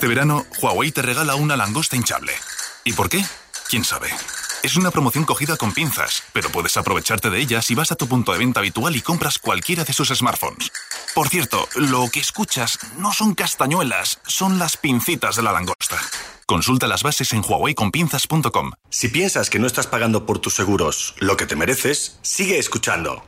Este 0.00 0.08
verano, 0.08 0.46
Huawei 0.62 0.92
te 0.92 1.02
regala 1.02 1.34
una 1.34 1.58
langosta 1.58 1.94
hinchable. 1.94 2.32
¿Y 2.84 2.94
por 2.94 3.10
qué? 3.10 3.22
¿Quién 3.68 3.84
sabe? 3.84 4.08
Es 4.62 4.76
una 4.76 4.90
promoción 4.90 5.24
cogida 5.24 5.58
con 5.58 5.74
pinzas, 5.74 6.22
pero 6.32 6.48
puedes 6.48 6.78
aprovecharte 6.78 7.28
de 7.28 7.38
ella 7.38 7.60
si 7.60 7.74
vas 7.74 7.92
a 7.92 7.96
tu 7.96 8.08
punto 8.08 8.32
de 8.32 8.38
venta 8.38 8.60
habitual 8.60 8.96
y 8.96 9.02
compras 9.02 9.38
cualquiera 9.38 9.84
de 9.84 9.92
sus 9.92 10.08
smartphones. 10.08 10.72
Por 11.14 11.28
cierto, 11.28 11.68
lo 11.74 12.08
que 12.08 12.20
escuchas 12.20 12.78
no 12.96 13.12
son 13.12 13.34
castañuelas, 13.34 14.20
son 14.26 14.58
las 14.58 14.78
pincitas 14.78 15.36
de 15.36 15.42
la 15.42 15.52
langosta. 15.52 15.98
Consulta 16.46 16.86
las 16.86 17.02
bases 17.02 17.34
en 17.34 17.42
huaweiconpinzas.com. 17.46 18.70
Si 18.88 19.08
piensas 19.08 19.50
que 19.50 19.58
no 19.58 19.66
estás 19.66 19.86
pagando 19.86 20.24
por 20.24 20.38
tus 20.38 20.54
seguros 20.54 21.14
lo 21.18 21.36
que 21.36 21.44
te 21.44 21.56
mereces, 21.56 22.18
sigue 22.22 22.58
escuchando. 22.58 23.22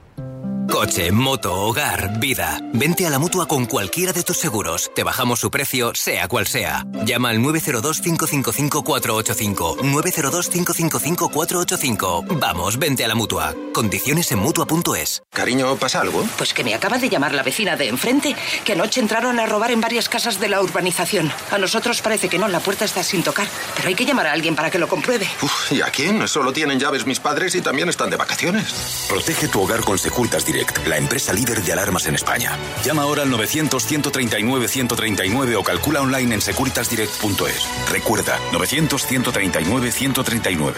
Coche, 0.70 1.10
moto, 1.12 1.54
hogar, 1.54 2.18
vida. 2.18 2.58
Vente 2.72 3.06
a 3.06 3.10
la 3.10 3.18
mutua 3.18 3.46
con 3.46 3.66
cualquiera 3.66 4.12
de 4.12 4.22
tus 4.22 4.38
seguros. 4.38 4.90
Te 4.94 5.02
bajamos 5.02 5.40
su 5.40 5.50
precio, 5.50 5.92
sea 5.94 6.28
cual 6.28 6.46
sea. 6.46 6.84
Llama 7.04 7.28
al 7.30 7.38
902-555-485. 7.40 9.76
902-555-485. 9.78 12.38
Vamos, 12.38 12.78
vente 12.78 13.04
a 13.04 13.08
la 13.08 13.14
mutua. 13.14 13.54
Condiciones 13.74 14.30
en 14.32 14.38
mutua.es. 14.38 15.22
Cariño, 15.30 15.76
¿pasa 15.76 16.00
algo? 16.00 16.24
Pues 16.38 16.54
que 16.54 16.64
me 16.64 16.74
acaba 16.74 16.98
de 16.98 17.08
llamar 17.08 17.34
la 17.34 17.42
vecina 17.42 17.76
de 17.76 17.88
enfrente, 17.88 18.34
que 18.64 18.72
anoche 18.72 19.00
entraron 19.00 19.38
a 19.40 19.46
robar 19.46 19.70
en 19.70 19.80
varias 19.80 20.08
casas 20.08 20.40
de 20.40 20.48
la 20.48 20.60
urbanización. 20.62 21.30
A 21.50 21.58
nosotros 21.58 22.00
parece 22.02 22.28
que 22.28 22.38
no, 22.38 22.48
la 22.48 22.60
puerta 22.60 22.84
está 22.84 23.02
sin 23.02 23.22
tocar. 23.22 23.46
Pero 23.76 23.88
hay 23.88 23.94
que 23.94 24.04
llamar 24.06 24.26
a 24.26 24.32
alguien 24.32 24.54
para 24.56 24.70
que 24.70 24.78
lo 24.78 24.88
compruebe. 24.88 25.28
Uf, 25.42 25.72
¿Y 25.72 25.82
a 25.82 25.90
quién? 25.90 26.26
Solo 26.28 26.52
tienen 26.52 26.78
llaves 26.80 27.06
mis 27.06 27.20
padres 27.20 27.54
y 27.54 27.60
también 27.60 27.88
están 27.88 28.10
de 28.10 28.16
vacaciones. 28.16 29.06
Protege 29.08 29.48
tu 29.48 29.62
hogar 29.62 29.80
con 29.80 29.98
Securitas 29.98 30.44
Direct, 30.53 30.86
la 30.86 30.98
empresa 30.98 31.32
líder 31.32 31.62
de 31.62 31.72
alarmas 31.72 32.07
en 32.07 32.14
España. 32.14 32.57
Llama 32.84 33.03
ahora 33.03 33.22
al 33.22 33.30
900-139-139 33.30 35.57
o 35.57 35.64
calcula 35.64 36.03
online 36.03 36.34
en 36.34 36.42
securitasdirect.es. 36.42 37.90
Recuerda, 37.90 38.38
900-139-139. 38.53 40.74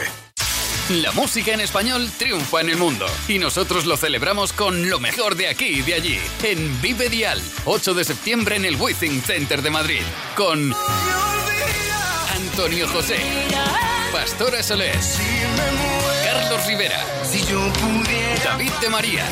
La 0.90 1.12
música 1.12 1.54
en 1.54 1.60
español 1.60 2.10
triunfa 2.18 2.60
en 2.60 2.68
el 2.68 2.76
mundo 2.76 3.06
y 3.26 3.38
nosotros 3.38 3.86
lo 3.86 3.96
celebramos 3.96 4.52
con 4.52 4.90
lo 4.90 5.00
mejor 5.00 5.34
de 5.34 5.48
aquí 5.48 5.64
y 5.64 5.80
de 5.80 5.94
allí 5.94 6.18
en 6.42 6.82
Vive 6.82 7.08
Dial, 7.08 7.40
8 7.64 7.94
de 7.94 8.04
septiembre 8.04 8.56
en 8.56 8.66
el 8.66 8.76
Withing 8.76 9.22
Center 9.22 9.62
de 9.62 9.70
Madrid 9.70 10.02
con 10.36 10.74
Antonio 12.34 12.86
José, 12.88 13.16
Pastora 14.12 14.62
Soler, 14.62 14.94
Carlos 16.54 16.68
Rivera, 16.68 17.04
David 18.44 18.70
de 18.80 18.88
María, 18.88 19.24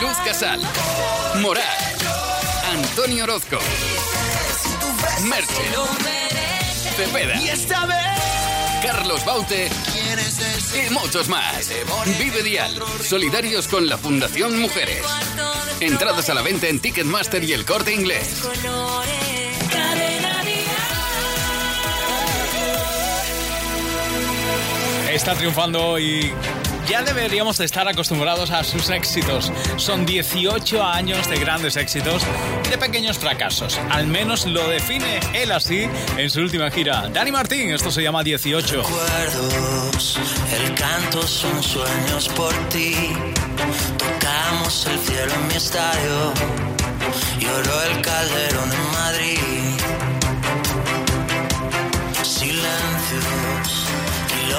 Luz 0.00 0.16
Casal, 0.24 0.60
Morat, 1.40 1.64
Antonio 2.70 3.24
Orozco, 3.24 3.58
Merche, 5.24 5.64
Cepeda. 6.94 7.34
Carlos 8.80 9.24
Baute. 9.24 9.68
Y 9.68 10.92
muchos 10.92 11.28
más. 11.28 11.68
Vive 12.16 12.44
Dial, 12.44 12.80
solidarios 13.02 13.66
con 13.66 13.88
la 13.88 13.98
Fundación 13.98 14.60
Mujeres. 14.60 15.04
Entradas 15.80 16.30
a 16.30 16.34
la 16.34 16.42
venta 16.42 16.68
en 16.68 16.78
Ticketmaster 16.78 17.42
y 17.42 17.52
el 17.52 17.64
corte 17.64 17.92
inglés. 17.92 18.44
Está 25.16 25.34
triunfando 25.34 25.98
y 25.98 26.30
ya 26.86 27.02
deberíamos 27.02 27.56
de 27.56 27.64
estar 27.64 27.88
acostumbrados 27.88 28.50
a 28.50 28.62
sus 28.62 28.90
éxitos. 28.90 29.50
Son 29.76 30.04
18 30.04 30.84
años 30.84 31.26
de 31.30 31.38
grandes 31.38 31.76
éxitos 31.76 32.22
y 32.66 32.68
de 32.68 32.76
pequeños 32.76 33.16
fracasos. 33.16 33.80
Al 33.90 34.08
menos 34.08 34.44
lo 34.44 34.68
define 34.68 35.20
él 35.32 35.52
así 35.52 35.88
en 36.18 36.28
su 36.28 36.40
última 36.40 36.70
gira. 36.70 37.08
Dani 37.08 37.32
Martín, 37.32 37.70
esto 37.70 37.90
se 37.90 38.02
llama 38.02 38.22
18. 38.22 38.82
recuerdos, 38.82 40.20
el 40.60 40.74
canto 40.74 41.26
son 41.26 41.62
sueños 41.62 42.28
por 42.36 42.52
ti. 42.68 42.94
Tocamos 43.96 44.86
el 44.86 44.98
cielo 44.98 45.32
en 45.32 45.48
mi 45.48 45.54
estadio, 45.54 46.34
lloró 47.40 47.82
el 47.84 48.02
calderón 48.02 48.70
en 48.70 48.92
Madrid. 48.92 49.65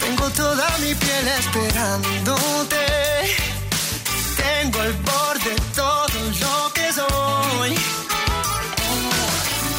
Tengo 0.00 0.30
toda 0.30 0.66
mi 0.78 0.94
piel 0.94 1.28
esperándote. 1.28 2.86
Tengo 4.36 4.80
al 4.80 4.92
borde 4.92 5.54
todo 5.74 6.06
lo 6.40 6.72
que 6.72 6.92
soy. 6.92 7.72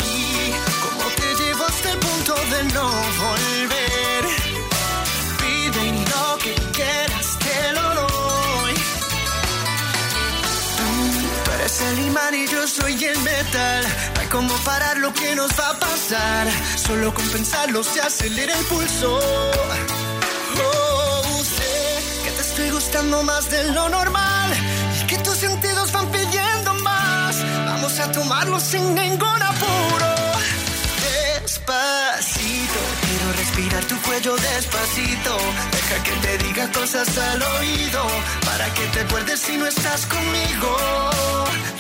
Y 0.05 0.51
como 0.83 1.03
te 1.15 1.43
llevo 1.43 1.65
hasta 1.65 1.91
el 1.91 1.99
punto 1.99 2.35
de 2.35 2.63
no 2.73 2.89
volver. 3.25 4.23
Pide 5.41 5.83
lo 6.11 6.37
que 6.37 6.53
quieras 6.73 7.27
te 7.39 7.73
lo 7.73 7.93
doy. 7.95 8.73
Tú 11.43 11.51
eres 11.51 11.81
el 11.81 11.99
imán 12.07 12.33
y 12.33 12.47
yo 12.47 12.67
soy 12.67 13.03
el 13.05 13.19
metal. 13.19 13.83
No 14.15 14.21
hay 14.21 14.27
como 14.27 14.53
parar 14.63 14.97
lo 14.97 15.13
que 15.13 15.35
nos 15.35 15.51
va 15.59 15.69
a 15.69 15.79
pasar. 15.79 16.47
Solo 16.75 17.13
con 17.13 17.27
pensarlo 17.29 17.83
se 17.83 18.01
acelera 18.01 18.57
el 18.57 18.65
pulso. 18.65 19.19
Estoy 22.57 22.71
gustando 22.71 23.21
más 23.21 23.51
de 23.51 23.71
lo 23.71 23.87
normal. 23.87 24.49
Y 24.99 25.05
que 25.05 25.17
tus 25.19 25.37
sentidos 25.37 25.91
van 25.91 26.07
pidiendo 26.07 26.73
más. 26.81 27.35
Vamos 27.67 27.99
a 27.99 28.11
tomarlo 28.11 28.59
sin 28.59 28.95
ningún 28.95 29.41
apuro. 29.43 30.09
Despacito, 31.43 32.79
quiero 33.05 33.27
respirar 33.37 33.85
tu 33.85 34.01
cuello 34.01 34.35
despacito. 34.37 35.37
Deja 35.71 36.03
que 36.03 36.11
te 36.23 36.37
diga 36.45 36.71
cosas 36.71 37.15
al 37.15 37.43
oído. 37.43 38.03
Para 38.43 38.65
que 38.73 38.85
te 38.87 39.01
acuerdes 39.01 39.39
si 39.39 39.55
no 39.55 39.67
estás 39.67 40.07
conmigo. 40.07 40.77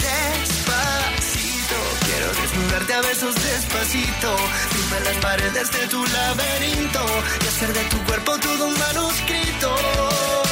Despacito. 0.07 1.77
Quiero 2.05 2.27
desnudarte 2.39 2.93
a 2.93 3.01
besos 3.01 3.33
despacito. 3.33 4.37
Firme 4.73 4.99
las 5.05 5.17
paredes 5.25 5.71
de 5.71 5.87
tu 5.87 6.05
laberinto. 6.05 7.03
Y 7.43 7.47
hacer 7.47 7.73
de 7.73 7.83
tu 7.85 7.97
cuerpo 8.03 8.37
todo 8.37 8.67
un 8.67 8.77
manuscrito. 8.77 10.46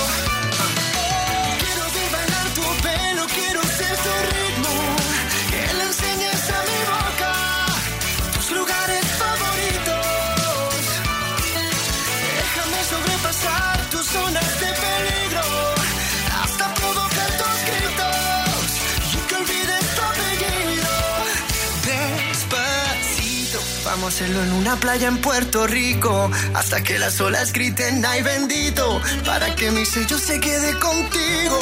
Hacerlo 24.16 24.44
en 24.44 24.54
una 24.54 24.80
playa 24.80 25.10
en 25.10 25.18
Puerto 25.18 25.68
Rico. 25.68 26.32
Hasta 26.54 26.82
que 26.82 26.98
las 27.00 27.20
olas 27.20 27.52
griten, 27.52 28.06
ay 28.06 28.22
bendito. 28.22 29.02
Para 29.26 29.54
que 29.56 29.72
mi 29.72 29.86
sello 29.86 30.18
se 30.18 30.40
quede 30.40 30.72
contigo. 30.80 31.60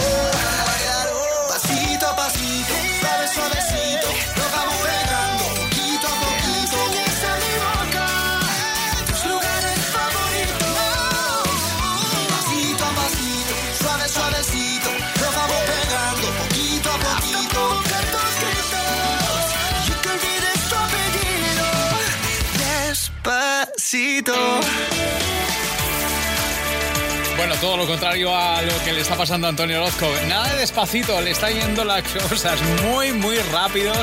Bueno, 27.35 27.55
todo 27.59 27.77
lo 27.77 27.87
contrario 27.87 28.35
a 28.35 28.61
lo 28.61 28.71
que 28.85 28.93
le 28.93 29.01
está 29.01 29.15
pasando 29.15 29.47
a 29.47 29.49
Antonio 29.49 29.81
Orozco. 29.81 30.07
Nada 30.27 30.53
de 30.53 30.59
despacito, 30.59 31.19
le 31.21 31.31
está 31.31 31.49
yendo 31.49 31.83
las 31.83 32.03
cosas 32.29 32.59
muy, 32.83 33.11
muy 33.11 33.37
rápidos 33.51 33.97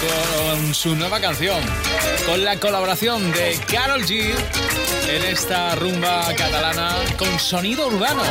con 0.00 0.74
su 0.74 0.94
nueva 0.94 1.20
canción. 1.20 1.60
Con 2.26 2.44
la 2.44 2.58
colaboración 2.58 3.32
de 3.32 3.58
Carol 3.70 4.04
G 4.04 4.34
en 5.16 5.24
esta 5.24 5.74
rumba 5.74 6.32
catalana 6.36 6.94
con 7.18 7.38
sonido 7.38 7.88
urbano. 7.88 8.22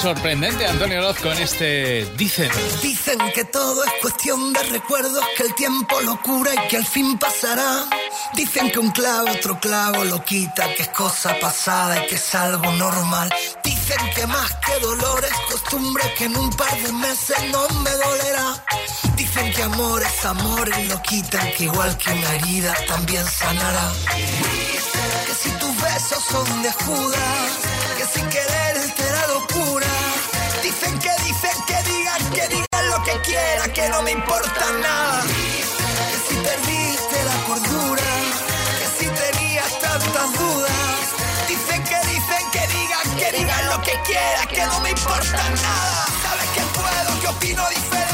Sorprendente 0.00 0.66
Antonio 0.66 0.98
Orozco 0.98 1.30
en 1.30 1.42
este 1.42 2.06
Dicen. 2.16 2.50
Dicen 2.82 3.18
que 3.34 3.44
todo 3.44 3.84
es 3.84 3.92
cuestión 4.02 4.52
de 4.52 4.62
recuerdos, 4.64 5.22
que 5.36 5.44
el 5.44 5.54
tiempo 5.54 6.00
lo 6.00 6.20
cura 6.20 6.50
y 6.54 6.68
que 6.68 6.78
al 6.78 6.86
fin 6.86 7.18
pasará. 7.18 7.84
Dicen 8.34 8.70
que 8.70 8.80
un 8.80 8.90
clavo 8.90 9.30
otro 9.30 9.60
clavo 9.60 10.04
lo 10.04 10.24
quita, 10.24 10.74
que 10.74 10.82
es 10.82 10.88
cosa 10.88 11.38
pasada 11.40 12.04
y 12.04 12.08
que 12.08 12.16
es 12.16 12.34
algo 12.34 12.72
normal. 12.72 13.32
Dicen 13.62 13.77
que 14.14 14.26
más 14.26 14.52
que 14.66 14.78
dolor 14.80 15.24
es 15.24 15.52
costumbre, 15.52 16.02
que 16.16 16.24
en 16.24 16.36
un 16.36 16.50
par 16.50 16.76
de 16.82 16.92
meses 16.92 17.36
no 17.50 17.66
me 17.80 17.90
dolerá. 17.90 18.64
Dicen 19.16 19.52
que 19.52 19.62
amor 19.62 20.02
es 20.02 20.24
amor 20.26 20.70
y 20.78 20.84
lo 20.88 21.00
quitan, 21.02 21.50
que 21.52 21.64
igual 21.64 21.96
que 21.96 22.10
una 22.12 22.34
herida 22.34 22.74
también 22.86 23.24
sanará. 23.24 23.90
Dicen 24.14 25.10
que 25.26 25.34
si 25.34 25.50
tus 25.52 25.82
besos 25.82 26.22
son 26.30 26.62
de 26.62 26.72
Judas, 26.72 27.50
que 27.96 28.04
sin 28.18 28.28
querer 28.28 28.94
te 28.94 29.04
da 29.04 29.26
locura. 29.28 29.86
Dicen 30.62 30.98
que 30.98 31.10
dicen 31.24 31.64
que 31.66 31.82
digan, 31.90 32.30
que 32.32 32.48
digan 32.48 32.90
lo 32.90 33.02
que 33.04 33.20
quieran, 33.22 33.72
que 33.72 33.88
no 33.88 34.02
me 34.02 34.10
importa 34.12 34.66
nada. 34.82 35.17
Importa 45.18 45.50
nada. 45.50 46.06
Sabes 46.22 46.48
que 46.54 46.60
puedo, 46.78 47.20
que 47.20 47.26
opino 47.28 47.62
diferente, 47.70 48.07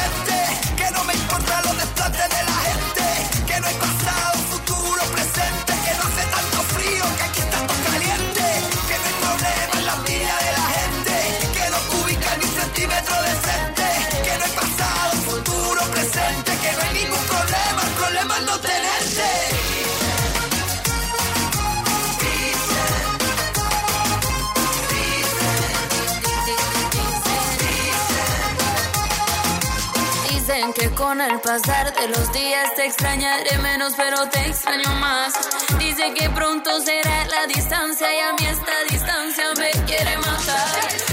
con 31.15 31.21
el 31.21 31.41
pasar 31.41 31.95
de 31.95 32.09
los 32.09 32.33
días 32.33 32.75
te 32.75 32.87
extrañaré 32.87 33.57
menos, 33.59 33.93
pero 33.97 34.29
te 34.31 34.49
extraño 34.49 34.91
más. 34.97 35.33
Dicen 35.79 36.13
que 36.13 36.29
pronto 36.31 36.81
será 36.81 37.25
la 37.27 37.47
distancia 37.47 38.09
y 38.13 38.19
a 38.19 38.33
mí 38.33 38.45
esta 38.47 38.77
distancia 38.91 39.45
me 39.57 39.71
quiere 39.85 40.17
matar. 40.19 40.69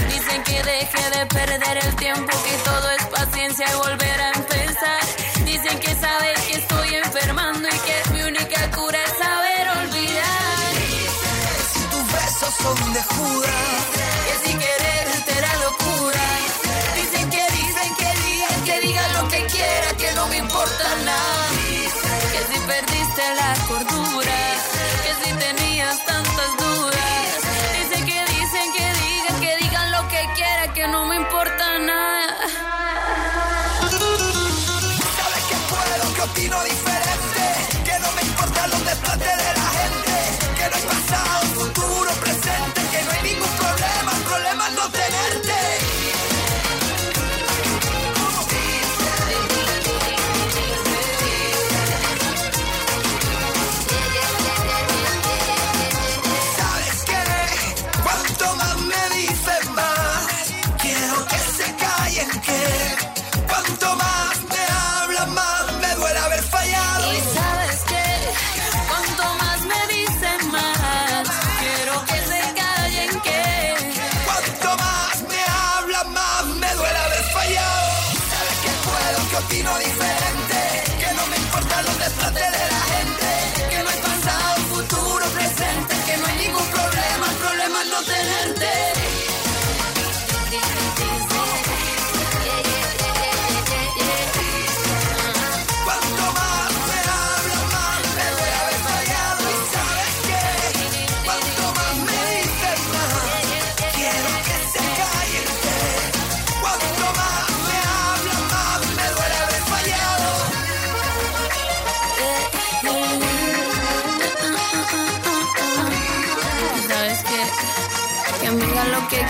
Dicen 0.08 0.42
que 0.42 0.60
deje 0.64 1.10
de 1.10 1.26
perder 1.26 1.84
el 1.84 1.94
tiempo, 1.96 2.32
que 2.44 2.56
todo 2.64 2.90
es 2.90 3.06
paciencia 3.06 3.66
y 3.70 3.76
volver 3.76 4.20
a 4.20 4.32
empezar. 4.32 5.02
Dicen 5.44 5.78
que 5.78 5.94
sabe 5.94 6.34
que 6.48 6.56
estoy 6.58 6.94
enfermando 6.94 7.68
y 7.68 7.78
que 7.86 8.10
mi 8.12 8.22
única 8.22 8.70
cura 8.72 8.98
es 9.04 9.12
saber 9.18 9.68
olvidar. 9.82 10.74
Si 11.74 11.80
tus 11.92 12.12
besos 12.12 12.54
son 12.60 12.92
de 12.92 13.02
Judas, 13.04 14.01
opino 79.44 79.78
diferente, 79.78 80.84
que 80.98 81.14
no 81.14 81.26
me 81.26 81.36
importan 81.36 81.84
los 81.84 81.98
desplantes 81.98 82.42
de 82.42 82.50
la 82.50 82.80
gente, 82.80 82.91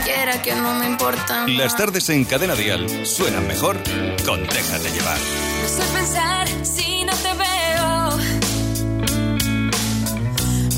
quiera 0.05 0.43
que 0.43 0.55
no 0.55 0.75
me 0.75 0.87
importa. 0.87 1.47
Las 1.49 1.77
tardes 1.77 2.09
en 2.11 2.25
Cadena 2.25 2.55
Dial 2.55 3.07
suenan 3.07 3.47
mejor 3.47 3.77
con 4.27 4.43
Déjate 4.47 4.91
llevar. 4.91 5.19
No 5.63 5.69
sé 5.69 5.83
pensar 5.95 6.49
si 6.65 7.05
no 7.05 7.13
te 7.13 7.33
veo. 7.45 8.19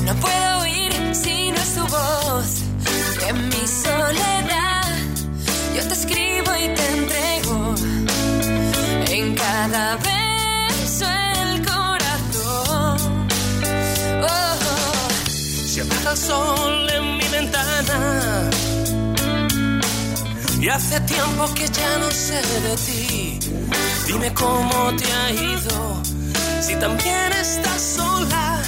No 0.03 0.15
puedo 0.15 0.59
oír 0.61 0.91
si 1.13 1.51
no 1.51 1.57
es 1.57 1.73
tu 1.75 1.81
voz. 1.87 2.61
En 3.27 3.49
mi 3.49 3.67
soledad 3.67 4.95
yo 5.75 5.87
te 5.87 5.93
escribo 5.93 6.51
y 6.55 6.67
te 6.75 6.87
entrego. 6.97 7.75
En 9.09 9.35
cada 9.35 9.97
beso 9.97 11.05
el 11.05 11.65
corazón. 11.65 13.27
Oh, 14.21 14.27
oh. 14.27 15.67
Se 15.67 15.81
apaga 15.81 16.11
el 16.11 16.17
sol 16.17 16.89
en 16.89 17.17
mi 17.17 17.27
ventana. 17.29 18.49
Y 20.65 20.67
hace 20.67 20.99
tiempo 21.01 21.45
que 21.53 21.67
ya 21.67 21.99
no 21.99 22.09
sé 22.09 22.41
de 22.65 22.75
ti. 22.87 23.39
Dime 24.07 24.33
cómo 24.33 24.95
te 24.95 25.05
ha 25.13 25.31
ido. 25.31 26.01
Si 26.59 26.75
también 26.77 27.31
estás 27.33 27.79
sola. 27.97 28.63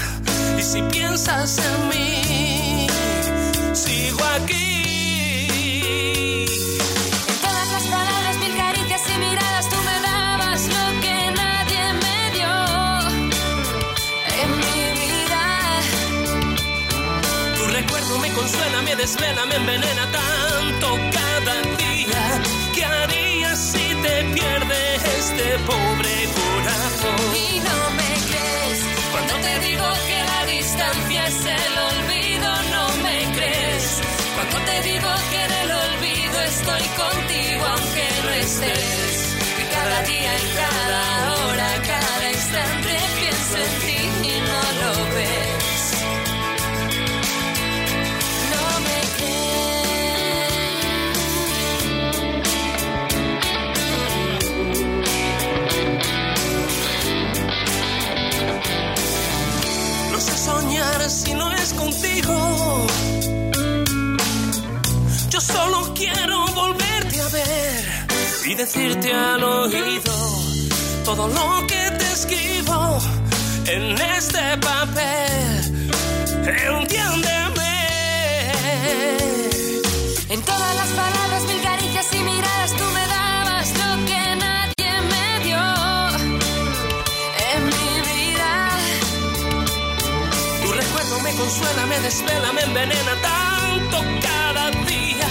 Y 0.60 0.62
si 0.62 0.80
piensas 0.94 1.58
en 1.58 1.90
mí. 1.90 2.88
Sigo 3.74 4.24
aquí. 4.36 4.76
En 7.32 7.38
todas 7.42 7.68
las 7.72 7.84
palabras, 7.86 8.38
mil 8.42 8.56
caricias 8.56 9.02
y 9.16 9.18
miradas, 9.18 9.68
tú 9.68 9.78
me 9.90 10.00
dabas 10.08 10.62
lo 10.68 11.02
que 11.02 11.32
nadie 11.42 11.84
me 12.04 12.20
dio. 12.36 12.54
En 14.44 14.50
mi 14.62 14.82
vida. 15.02 15.44
Tu 17.58 17.64
recuerdo 17.74 18.20
me 18.20 18.32
consuela, 18.34 18.84
me 18.84 18.96
desvela, 18.96 19.46
me 19.48 19.56
envenena 19.56 20.06
tanto 20.12 21.27
pobre 25.66 26.16
corazón? 26.40 27.36
Y 27.36 27.60
no 27.60 27.80
me 28.00 28.12
crees 28.30 28.80
cuando 29.12 29.34
te 29.46 29.60
digo 29.68 29.88
que 30.08 30.20
la 30.32 30.46
distancia 30.46 31.28
es 31.28 31.46
el 31.46 31.74
olvido, 31.92 32.50
no 32.76 32.86
me 33.04 33.18
crees. 33.36 34.02
Cuando 34.36 34.58
te 34.70 34.82
digo 34.90 35.10
que 35.32 35.40
en 35.48 35.54
el 35.64 35.72
olvido 35.72 36.42
estoy 36.54 36.86
contigo 37.04 37.66
aunque 37.66 38.06
no 38.24 38.30
estés. 38.46 39.36
Y 39.62 39.64
cada 39.74 40.02
día 40.04 40.32
y 40.38 41.27
si 61.10 61.34
no 61.34 61.52
es 61.54 61.74
contigo. 61.74 62.86
Yo 65.30 65.40
solo 65.40 65.94
quiero 65.94 66.46
volverte 66.48 67.22
a 67.22 67.28
ver 67.30 67.86
y 68.48 68.56
decirte 68.56 69.14
al 69.14 69.44
oído 69.44 70.14
todo 71.06 71.28
lo 71.28 71.66
que 71.68 71.92
te 71.98 72.12
escribo 72.12 72.98
en 73.68 73.98
este 74.18 74.58
papel. 74.58 75.90
Entiéndeme. 76.46 77.76
En 80.30 80.42
todas 80.42 80.76
las 80.76 80.90
palabras, 80.90 81.44
me 91.28 91.36
consuela, 91.36 91.86
me 91.88 92.00
desvela, 92.00 92.54
me 92.54 92.62
envenena 92.62 93.14
tanto 93.22 93.98
cada 94.28 94.72
día. 94.94 95.30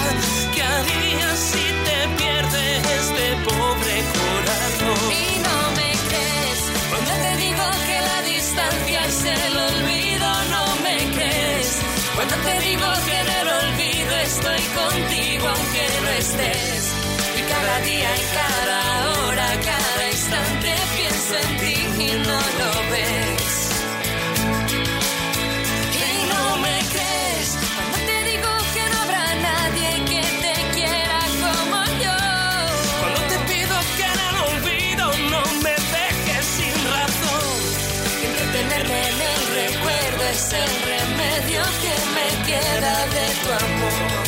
¿Qué 0.54 0.62
harías 0.62 1.38
si 1.52 1.64
te 1.86 1.98
pierdes 2.18 2.78
este 3.00 3.26
pobre 3.48 3.94
corazón? 4.18 4.98
y 5.22 5.26
no 5.46 5.58
me 5.78 5.90
crees. 6.08 6.60
Cuando 6.90 7.12
te 7.24 7.32
digo 7.44 7.64
que 7.88 7.96
la 8.10 8.18
distancia 8.34 8.98
es 9.10 9.24
el 9.24 9.54
olvido, 9.68 10.28
no 10.54 10.64
me 10.84 10.96
crees. 11.16 11.70
Cuando 12.16 12.34
te 12.46 12.54
digo 12.68 12.88
que 13.06 13.14
en 13.24 13.28
el 13.40 13.48
olvido 13.62 14.12
estoy 14.30 14.62
contigo 14.80 15.44
aunque 15.54 15.84
no 16.02 16.10
estés. 16.22 16.82
Y 17.38 17.42
cada 17.52 17.74
día 17.88 18.10
y 18.22 18.24
cada 18.40 18.78
hora, 19.12 19.48
cada 19.70 20.02
instante 20.16 20.70
pienso 20.96 21.32
en 21.44 21.50
ti 21.62 21.76
y 22.04 22.10
no 22.28 22.38
lo 22.60 22.70
ves. 22.92 23.35
El 40.52 40.70
remedio 40.82 41.62
que 41.82 41.94
me 42.14 42.46
queda 42.46 43.06
de 43.06 43.26
tu 43.42 43.64
amor. 43.64 44.25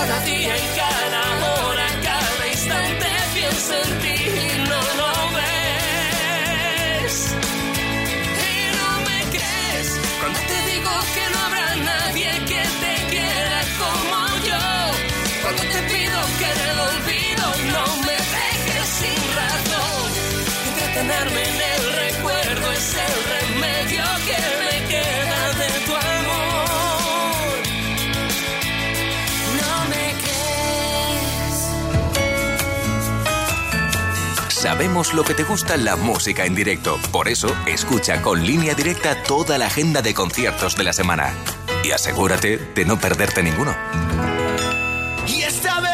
Cada 0.00 0.18
día 0.20 0.56
y 0.56 0.66
cada 0.80 1.22
hora, 1.44 1.86
cada 2.02 2.48
instante 2.48 3.06
pienso 3.34 3.72
en 3.84 3.90
ti 4.02 4.16
y 4.46 4.68
no 4.70 4.80
lo 5.00 5.12
ves. 5.36 7.14
Y 8.48 8.54
no 8.78 8.90
me 9.06 9.18
crees 9.34 9.88
cuando 10.20 10.40
te 10.50 10.58
digo 10.72 10.92
que 11.14 11.24
no 11.32 11.38
habrá 11.46 11.68
nadie 11.92 12.30
que 12.50 12.62
te 12.82 12.94
quiera 13.12 13.60
como 13.82 14.18
yo. 14.48 14.64
Cuando 15.42 15.62
te 15.74 15.80
pido 15.92 16.18
que 16.38 16.48
en 16.54 16.60
el 16.70 16.78
olvido 16.92 17.46
no 17.74 17.84
me 18.06 18.16
dejes 18.36 18.88
sin 19.00 19.20
razón. 19.40 20.08
Entretenerme 20.68 21.42
en 21.52 21.58
el 21.74 21.82
recuerdo 22.04 22.72
es 22.72 22.94
el 23.06 23.29
Sabemos 34.80 35.12
lo 35.12 35.24
que 35.24 35.34
te 35.34 35.42
gusta 35.42 35.76
la 35.76 35.94
música 35.94 36.46
en 36.46 36.54
directo. 36.54 36.98
Por 37.12 37.28
eso, 37.28 37.54
escucha 37.66 38.22
con 38.22 38.46
línea 38.46 38.74
directa 38.74 39.22
toda 39.24 39.58
la 39.58 39.66
agenda 39.66 40.00
de 40.00 40.14
conciertos 40.14 40.74
de 40.74 40.84
la 40.84 40.94
semana. 40.94 41.34
Y 41.84 41.90
asegúrate 41.90 42.56
de 42.56 42.86
no 42.86 42.98
perderte 42.98 43.42
ninguno. 43.42 43.76
Y 45.28 45.42
esta 45.42 45.80
vez, 45.80 45.92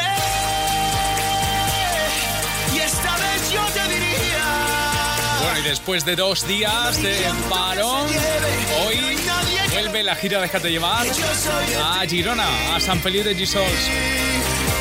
y 2.76 2.78
esta 2.78 3.16
vez 3.16 3.50
yo 3.50 3.60
te 3.74 3.88
diría. 3.92 4.44
Bueno, 5.42 5.58
y 5.58 5.62
después 5.64 6.04
de 6.04 6.14
dos 6.14 6.46
días 6.46 7.02
de 7.02 7.16
parón, 7.50 8.06
hoy 8.86 9.16
vuelve 9.72 10.04
la 10.04 10.14
gira 10.14 10.40
Déjate 10.40 10.70
llevar 10.70 11.04
a 11.82 12.06
Girona, 12.06 12.76
a 12.76 12.78
San 12.78 13.00
Feliu 13.00 13.24
de 13.24 13.34
Gisols. 13.34 13.90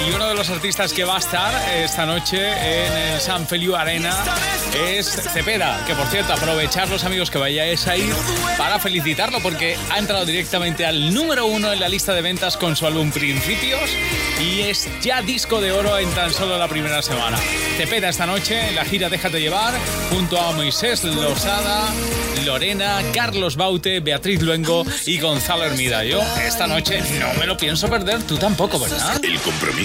Y 0.03 0.11
uno 0.11 0.27
de 0.27 0.35
los 0.35 0.49
artistas 0.49 0.91
que 0.91 1.03
va 1.03 1.15
a 1.15 1.19
estar 1.19 1.53
esta 1.73 2.05
noche 2.05 2.37
en 2.37 2.93
el 2.93 3.21
San 3.21 3.47
Feliu 3.47 3.75
Arena 3.75 4.13
es 4.87 5.07
Cepeda, 5.07 5.83
que 5.87 5.95
por 5.95 6.05
cierto, 6.07 6.33
aprovechar 6.33 6.89
los 6.89 7.03
amigos 7.05 7.31
que 7.31 7.37
vayáis 7.37 7.87
a 7.87 7.95
ir 7.95 8.13
para 8.57 8.77
felicitarlo 8.79 9.39
porque 9.41 9.77
ha 9.89 9.97
entrado 9.97 10.25
directamente 10.25 10.85
al 10.85 11.13
número 11.13 11.45
uno 11.45 11.71
en 11.71 11.79
la 11.79 11.87
lista 11.87 12.13
de 12.13 12.21
ventas 12.21 12.57
con 12.57 12.75
su 12.75 12.85
álbum 12.85 13.11
Principios 13.11 13.89
y 14.41 14.61
es 14.61 14.89
ya 15.01 15.21
disco 15.21 15.61
de 15.61 15.71
oro 15.71 15.97
en 15.97 16.09
tan 16.11 16.31
solo 16.31 16.57
la 16.57 16.67
primera 16.67 17.01
semana. 17.01 17.37
Cepeda 17.77 18.09
esta 18.09 18.25
noche 18.25 18.67
en 18.67 18.75
la 18.75 18.83
gira 18.83 19.09
Déjate 19.09 19.39
llevar 19.39 19.73
junto 20.09 20.39
a 20.39 20.51
Moisés 20.51 21.03
Losada, 21.03 21.89
Lorena, 22.43 23.01
Carlos 23.13 23.55
Baute, 23.55 24.01
Beatriz 24.01 24.41
Luengo 24.41 24.85
y 25.05 25.19
Gonzalo 25.19 25.63
Hermida. 25.63 26.03
Yo 26.03 26.21
esta 26.45 26.67
noche 26.67 27.01
no 27.19 27.33
me 27.39 27.45
lo 27.45 27.55
pienso 27.55 27.87
perder, 27.87 28.23
tú 28.23 28.37
tampoco, 28.37 28.79
¿verdad? 28.79 29.23
El 29.23 29.39
compromiso 29.39 29.84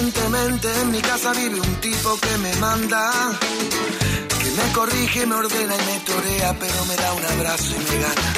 Dial. 0.00 0.10
Recientemente 0.10 0.80
en 0.80 0.90
mi 0.92 1.00
casa 1.02 1.32
vive 1.32 1.60
un 1.60 1.74
tipo 1.76 2.18
que 2.20 2.38
me 2.38 2.56
manda, 2.56 3.12
que 4.42 4.50
me 4.50 4.72
corrige, 4.72 5.26
me 5.26 5.34
ordena 5.34 5.74
y 5.74 5.86
me 5.92 6.00
torea, 6.00 6.56
pero 6.58 6.84
me 6.86 6.96
da 6.96 7.12
un 7.12 7.24
abrazo 7.24 7.74
y 7.74 7.78
me 7.78 8.02
gana. 8.02 8.34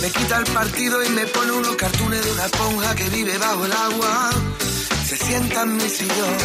Me 0.00 0.10
quita 0.10 0.38
el 0.38 0.44
partido 0.44 1.04
y 1.04 1.08
me 1.10 1.26
pone 1.26 1.52
unos 1.52 1.76
cartones 1.76 2.24
de 2.24 2.32
una 2.32 2.46
esponja 2.46 2.94
que 2.94 3.08
vive 3.10 3.36
bajo 3.36 3.66
el 3.66 3.72
agua. 3.72 4.30
Se 5.06 5.16
sienta 5.18 5.62
en 5.62 5.76
mi 5.76 5.88
sillón, 5.88 6.38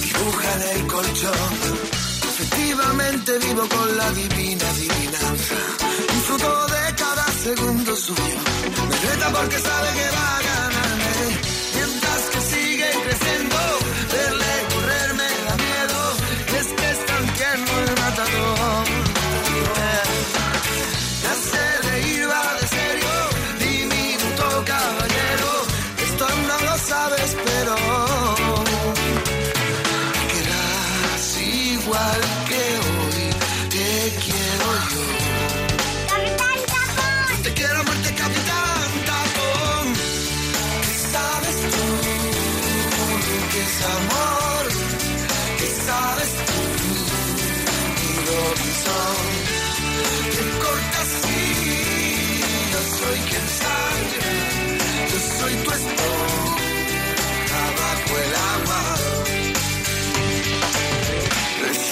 dibuja 0.00 0.54
en 0.54 0.62
el 0.76 0.86
colchón. 0.86 1.32
Efectivamente 2.22 3.38
vivo 3.38 3.68
con 3.68 3.96
la 3.96 4.10
divina 4.12 4.70
adivinanza. 4.70 5.54
Disfruto 6.14 6.66
de 6.68 6.94
cada 6.94 7.26
segundo 7.32 7.96
suyo. 7.96 8.38
Me 8.88 9.10
reta 9.10 9.32
porque 9.32 9.58
sabe 9.58 9.88
que 9.92 10.10
va 10.10 10.36
a 10.36 10.42
ganarme. 10.42 11.55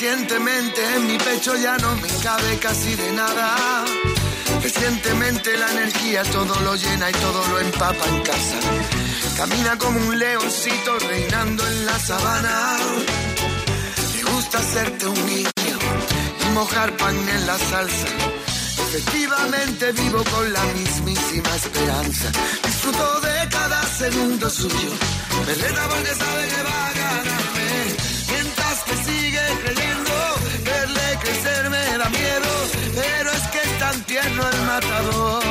Recientemente 0.04 0.84
en 0.96 1.06
mi 1.06 1.16
pecho 1.16 1.56
ya 1.56 1.78
no 1.78 1.96
me 1.96 2.08
cabe 2.22 2.58
casi 2.58 2.94
de 2.94 3.10
nada. 3.12 3.86
Recientemente 4.62 5.56
la 5.56 5.70
energía 5.70 6.22
todo 6.24 6.60
lo 6.60 6.76
llena 6.76 7.08
y 7.08 7.12
todo 7.14 7.48
lo 7.48 7.58
empapa 7.58 8.04
en 8.08 8.20
casa. 8.20 8.58
Camina 9.38 9.78
como 9.78 9.98
un 9.98 10.18
leoncito 10.18 10.98
reinando 11.08 11.66
en 11.66 11.86
la 11.86 11.98
sabana. 11.98 12.76
Le 14.14 14.22
gusta 14.30 14.58
hacerte 14.58 15.06
un 15.06 15.26
niño 15.26 15.78
y 16.44 16.52
mojar 16.52 16.94
pan 16.98 17.16
en 17.16 17.46
la 17.46 17.56
salsa. 17.56 18.08
Efectivamente 18.86 19.90
vivo 19.92 20.22
con 20.24 20.52
la 20.52 20.64
mismísima 20.64 21.56
esperanza. 21.56 22.30
Disfruto 22.62 23.20
de 23.20 23.48
cada 23.48 23.82
segundo 23.84 24.50
suyo. 24.50 24.90
Me 25.46 25.54
reta 25.54 25.88
porque 25.88 26.14
sabe 26.14 26.48
que 26.48 26.62
va 26.62 26.93
tierno 34.34 34.50
el 34.50 34.66
matador. 34.66 35.43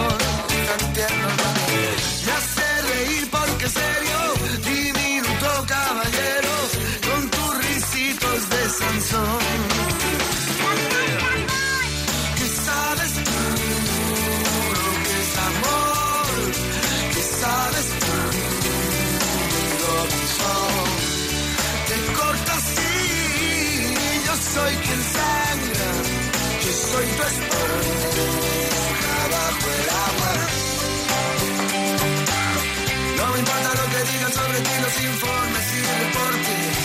Informes 35.01 35.65
y 35.73 35.81
reportes. 36.03 36.75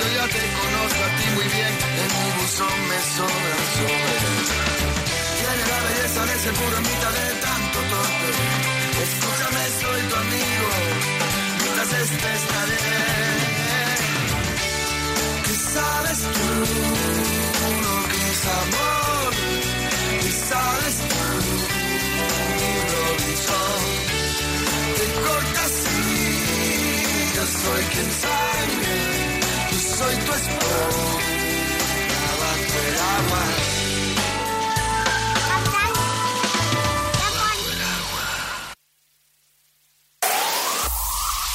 Yo 0.00 0.08
ya 0.18 0.26
te 0.34 0.42
conozco 0.60 1.00
a 1.02 1.10
ti 1.16 1.26
muy 1.36 1.48
bien. 1.56 1.72
En 2.02 2.10
mi 2.18 2.28
buzón 2.38 2.78
me 2.90 2.98
sobran. 3.16 3.62
Tiene 5.38 5.64
la 5.72 5.78
belleza 5.86 6.20
de 6.26 6.34
ser 6.42 6.54
puro 6.54 6.76
en 6.76 6.82
mitad 6.82 7.12
de 7.18 7.26
tanto 7.46 7.78
torpe. 7.92 8.30
Escúchame, 9.06 9.62
soy 9.80 10.00
tu 10.10 10.16
amigo. 10.24 10.68
Mientras 11.62 11.92
estés 11.92 12.40
estaré. 12.42 12.78
¿Qué 15.44 15.54
sabes 15.74 16.18
tú 16.34 17.21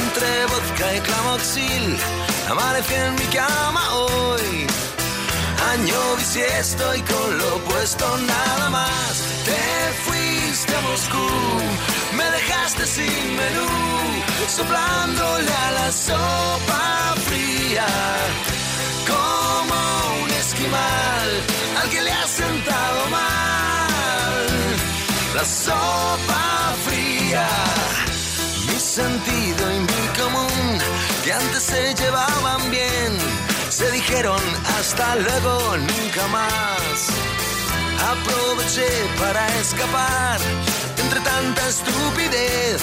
Entre 0.00 0.46
vodka 0.46 0.96
y 0.96 1.00
clamoxil, 1.00 1.98
amanecí 2.48 2.94
en 2.94 3.14
mi 3.14 3.26
cama 3.26 3.82
hoy. 3.94 4.66
Año 5.72 6.16
bisiesto 6.16 6.94
y 6.94 7.02
con 7.02 7.38
lo 7.38 7.58
puesto 7.64 8.16
nada 8.18 8.70
más. 8.70 9.12
Te 9.44 9.92
fuiste 10.04 10.74
a 10.74 10.80
Moscú, 10.80 11.28
me 12.16 12.24
dejaste 12.24 12.86
sin 12.86 13.36
menú, 13.36 13.68
soplándole 14.48 15.52
a 15.52 15.70
la 15.72 15.92
sopa 15.92 17.14
fría 17.28 17.86
como 19.06 20.22
un 20.24 20.30
esquimal 20.30 21.30
al 21.82 21.90
que 21.90 22.00
le 22.00 22.10
ha 22.10 22.26
sentado 22.26 23.06
mal. 23.10 23.35
La 25.36 25.44
sopa 25.44 26.74
fría. 26.86 27.46
Mi 28.68 28.78
sentido 28.80 29.62
y 29.76 29.78
mi 29.90 30.04
común, 30.20 30.78
que 31.24 31.32
antes 31.32 31.62
se 31.62 31.94
llevaban 31.94 32.62
bien, 32.70 33.10
se 33.68 33.90
dijeron 33.90 34.42
hasta 34.78 35.16
luego, 35.16 35.76
nunca 35.76 36.24
más. 36.38 36.96
Aproveché 38.14 38.90
para 39.20 39.42
escapar 39.60 40.38
entre 41.02 41.20
tanta 41.20 41.62
estupidez 41.68 42.80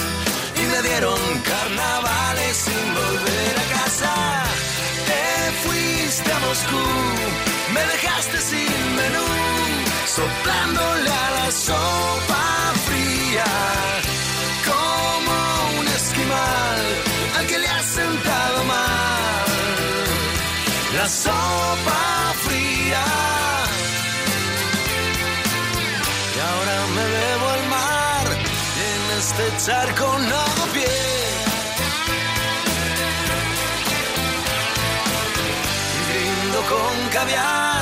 y 0.60 0.62
me 0.72 0.80
dieron 0.88 1.20
carnavales 1.50 2.56
sin 2.66 2.86
volver 3.00 3.54
a 3.64 3.66
casa. 3.76 4.14
Te 5.08 5.24
fuiste 5.62 6.30
a 6.32 6.38
Moscú, 6.46 6.86
me 7.74 7.82
dejaste 7.94 8.38
sin 8.50 8.80
menú, 9.00 9.26
soplándole 10.16 11.10
a 11.10 11.30
la 11.38 11.50
sopa 11.50 12.33
Sopa 21.08 22.32
fría. 22.44 23.04
Y 26.34 26.38
ahora 26.40 26.86
me 26.96 27.04
bebo 27.14 27.48
al 27.56 27.68
mar 27.68 28.26
en 28.88 29.18
este 29.18 29.44
charco 29.66 30.18
no 30.18 30.44
pie. 30.72 30.96
Y 35.94 36.12
brindo 36.12 36.58
con 36.72 37.08
caviar 37.10 37.73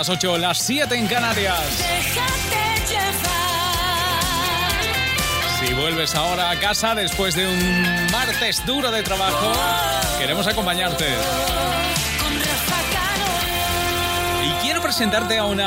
las 0.00 0.08
8, 0.08 0.38
las 0.38 0.56
7 0.56 0.94
en 0.94 1.06
Canarias. 1.06 1.60
Si 5.60 5.74
vuelves 5.74 6.14
ahora 6.14 6.48
a 6.48 6.58
casa 6.58 6.94
después 6.94 7.34
de 7.34 7.46
un 7.46 8.10
martes 8.10 8.64
duro 8.64 8.90
de 8.90 9.02
trabajo, 9.02 9.52
queremos 10.18 10.46
acompañarte. 10.46 11.04
Y 14.42 14.52
quiero 14.62 14.80
presentarte 14.80 15.36
a 15.36 15.44
una 15.44 15.58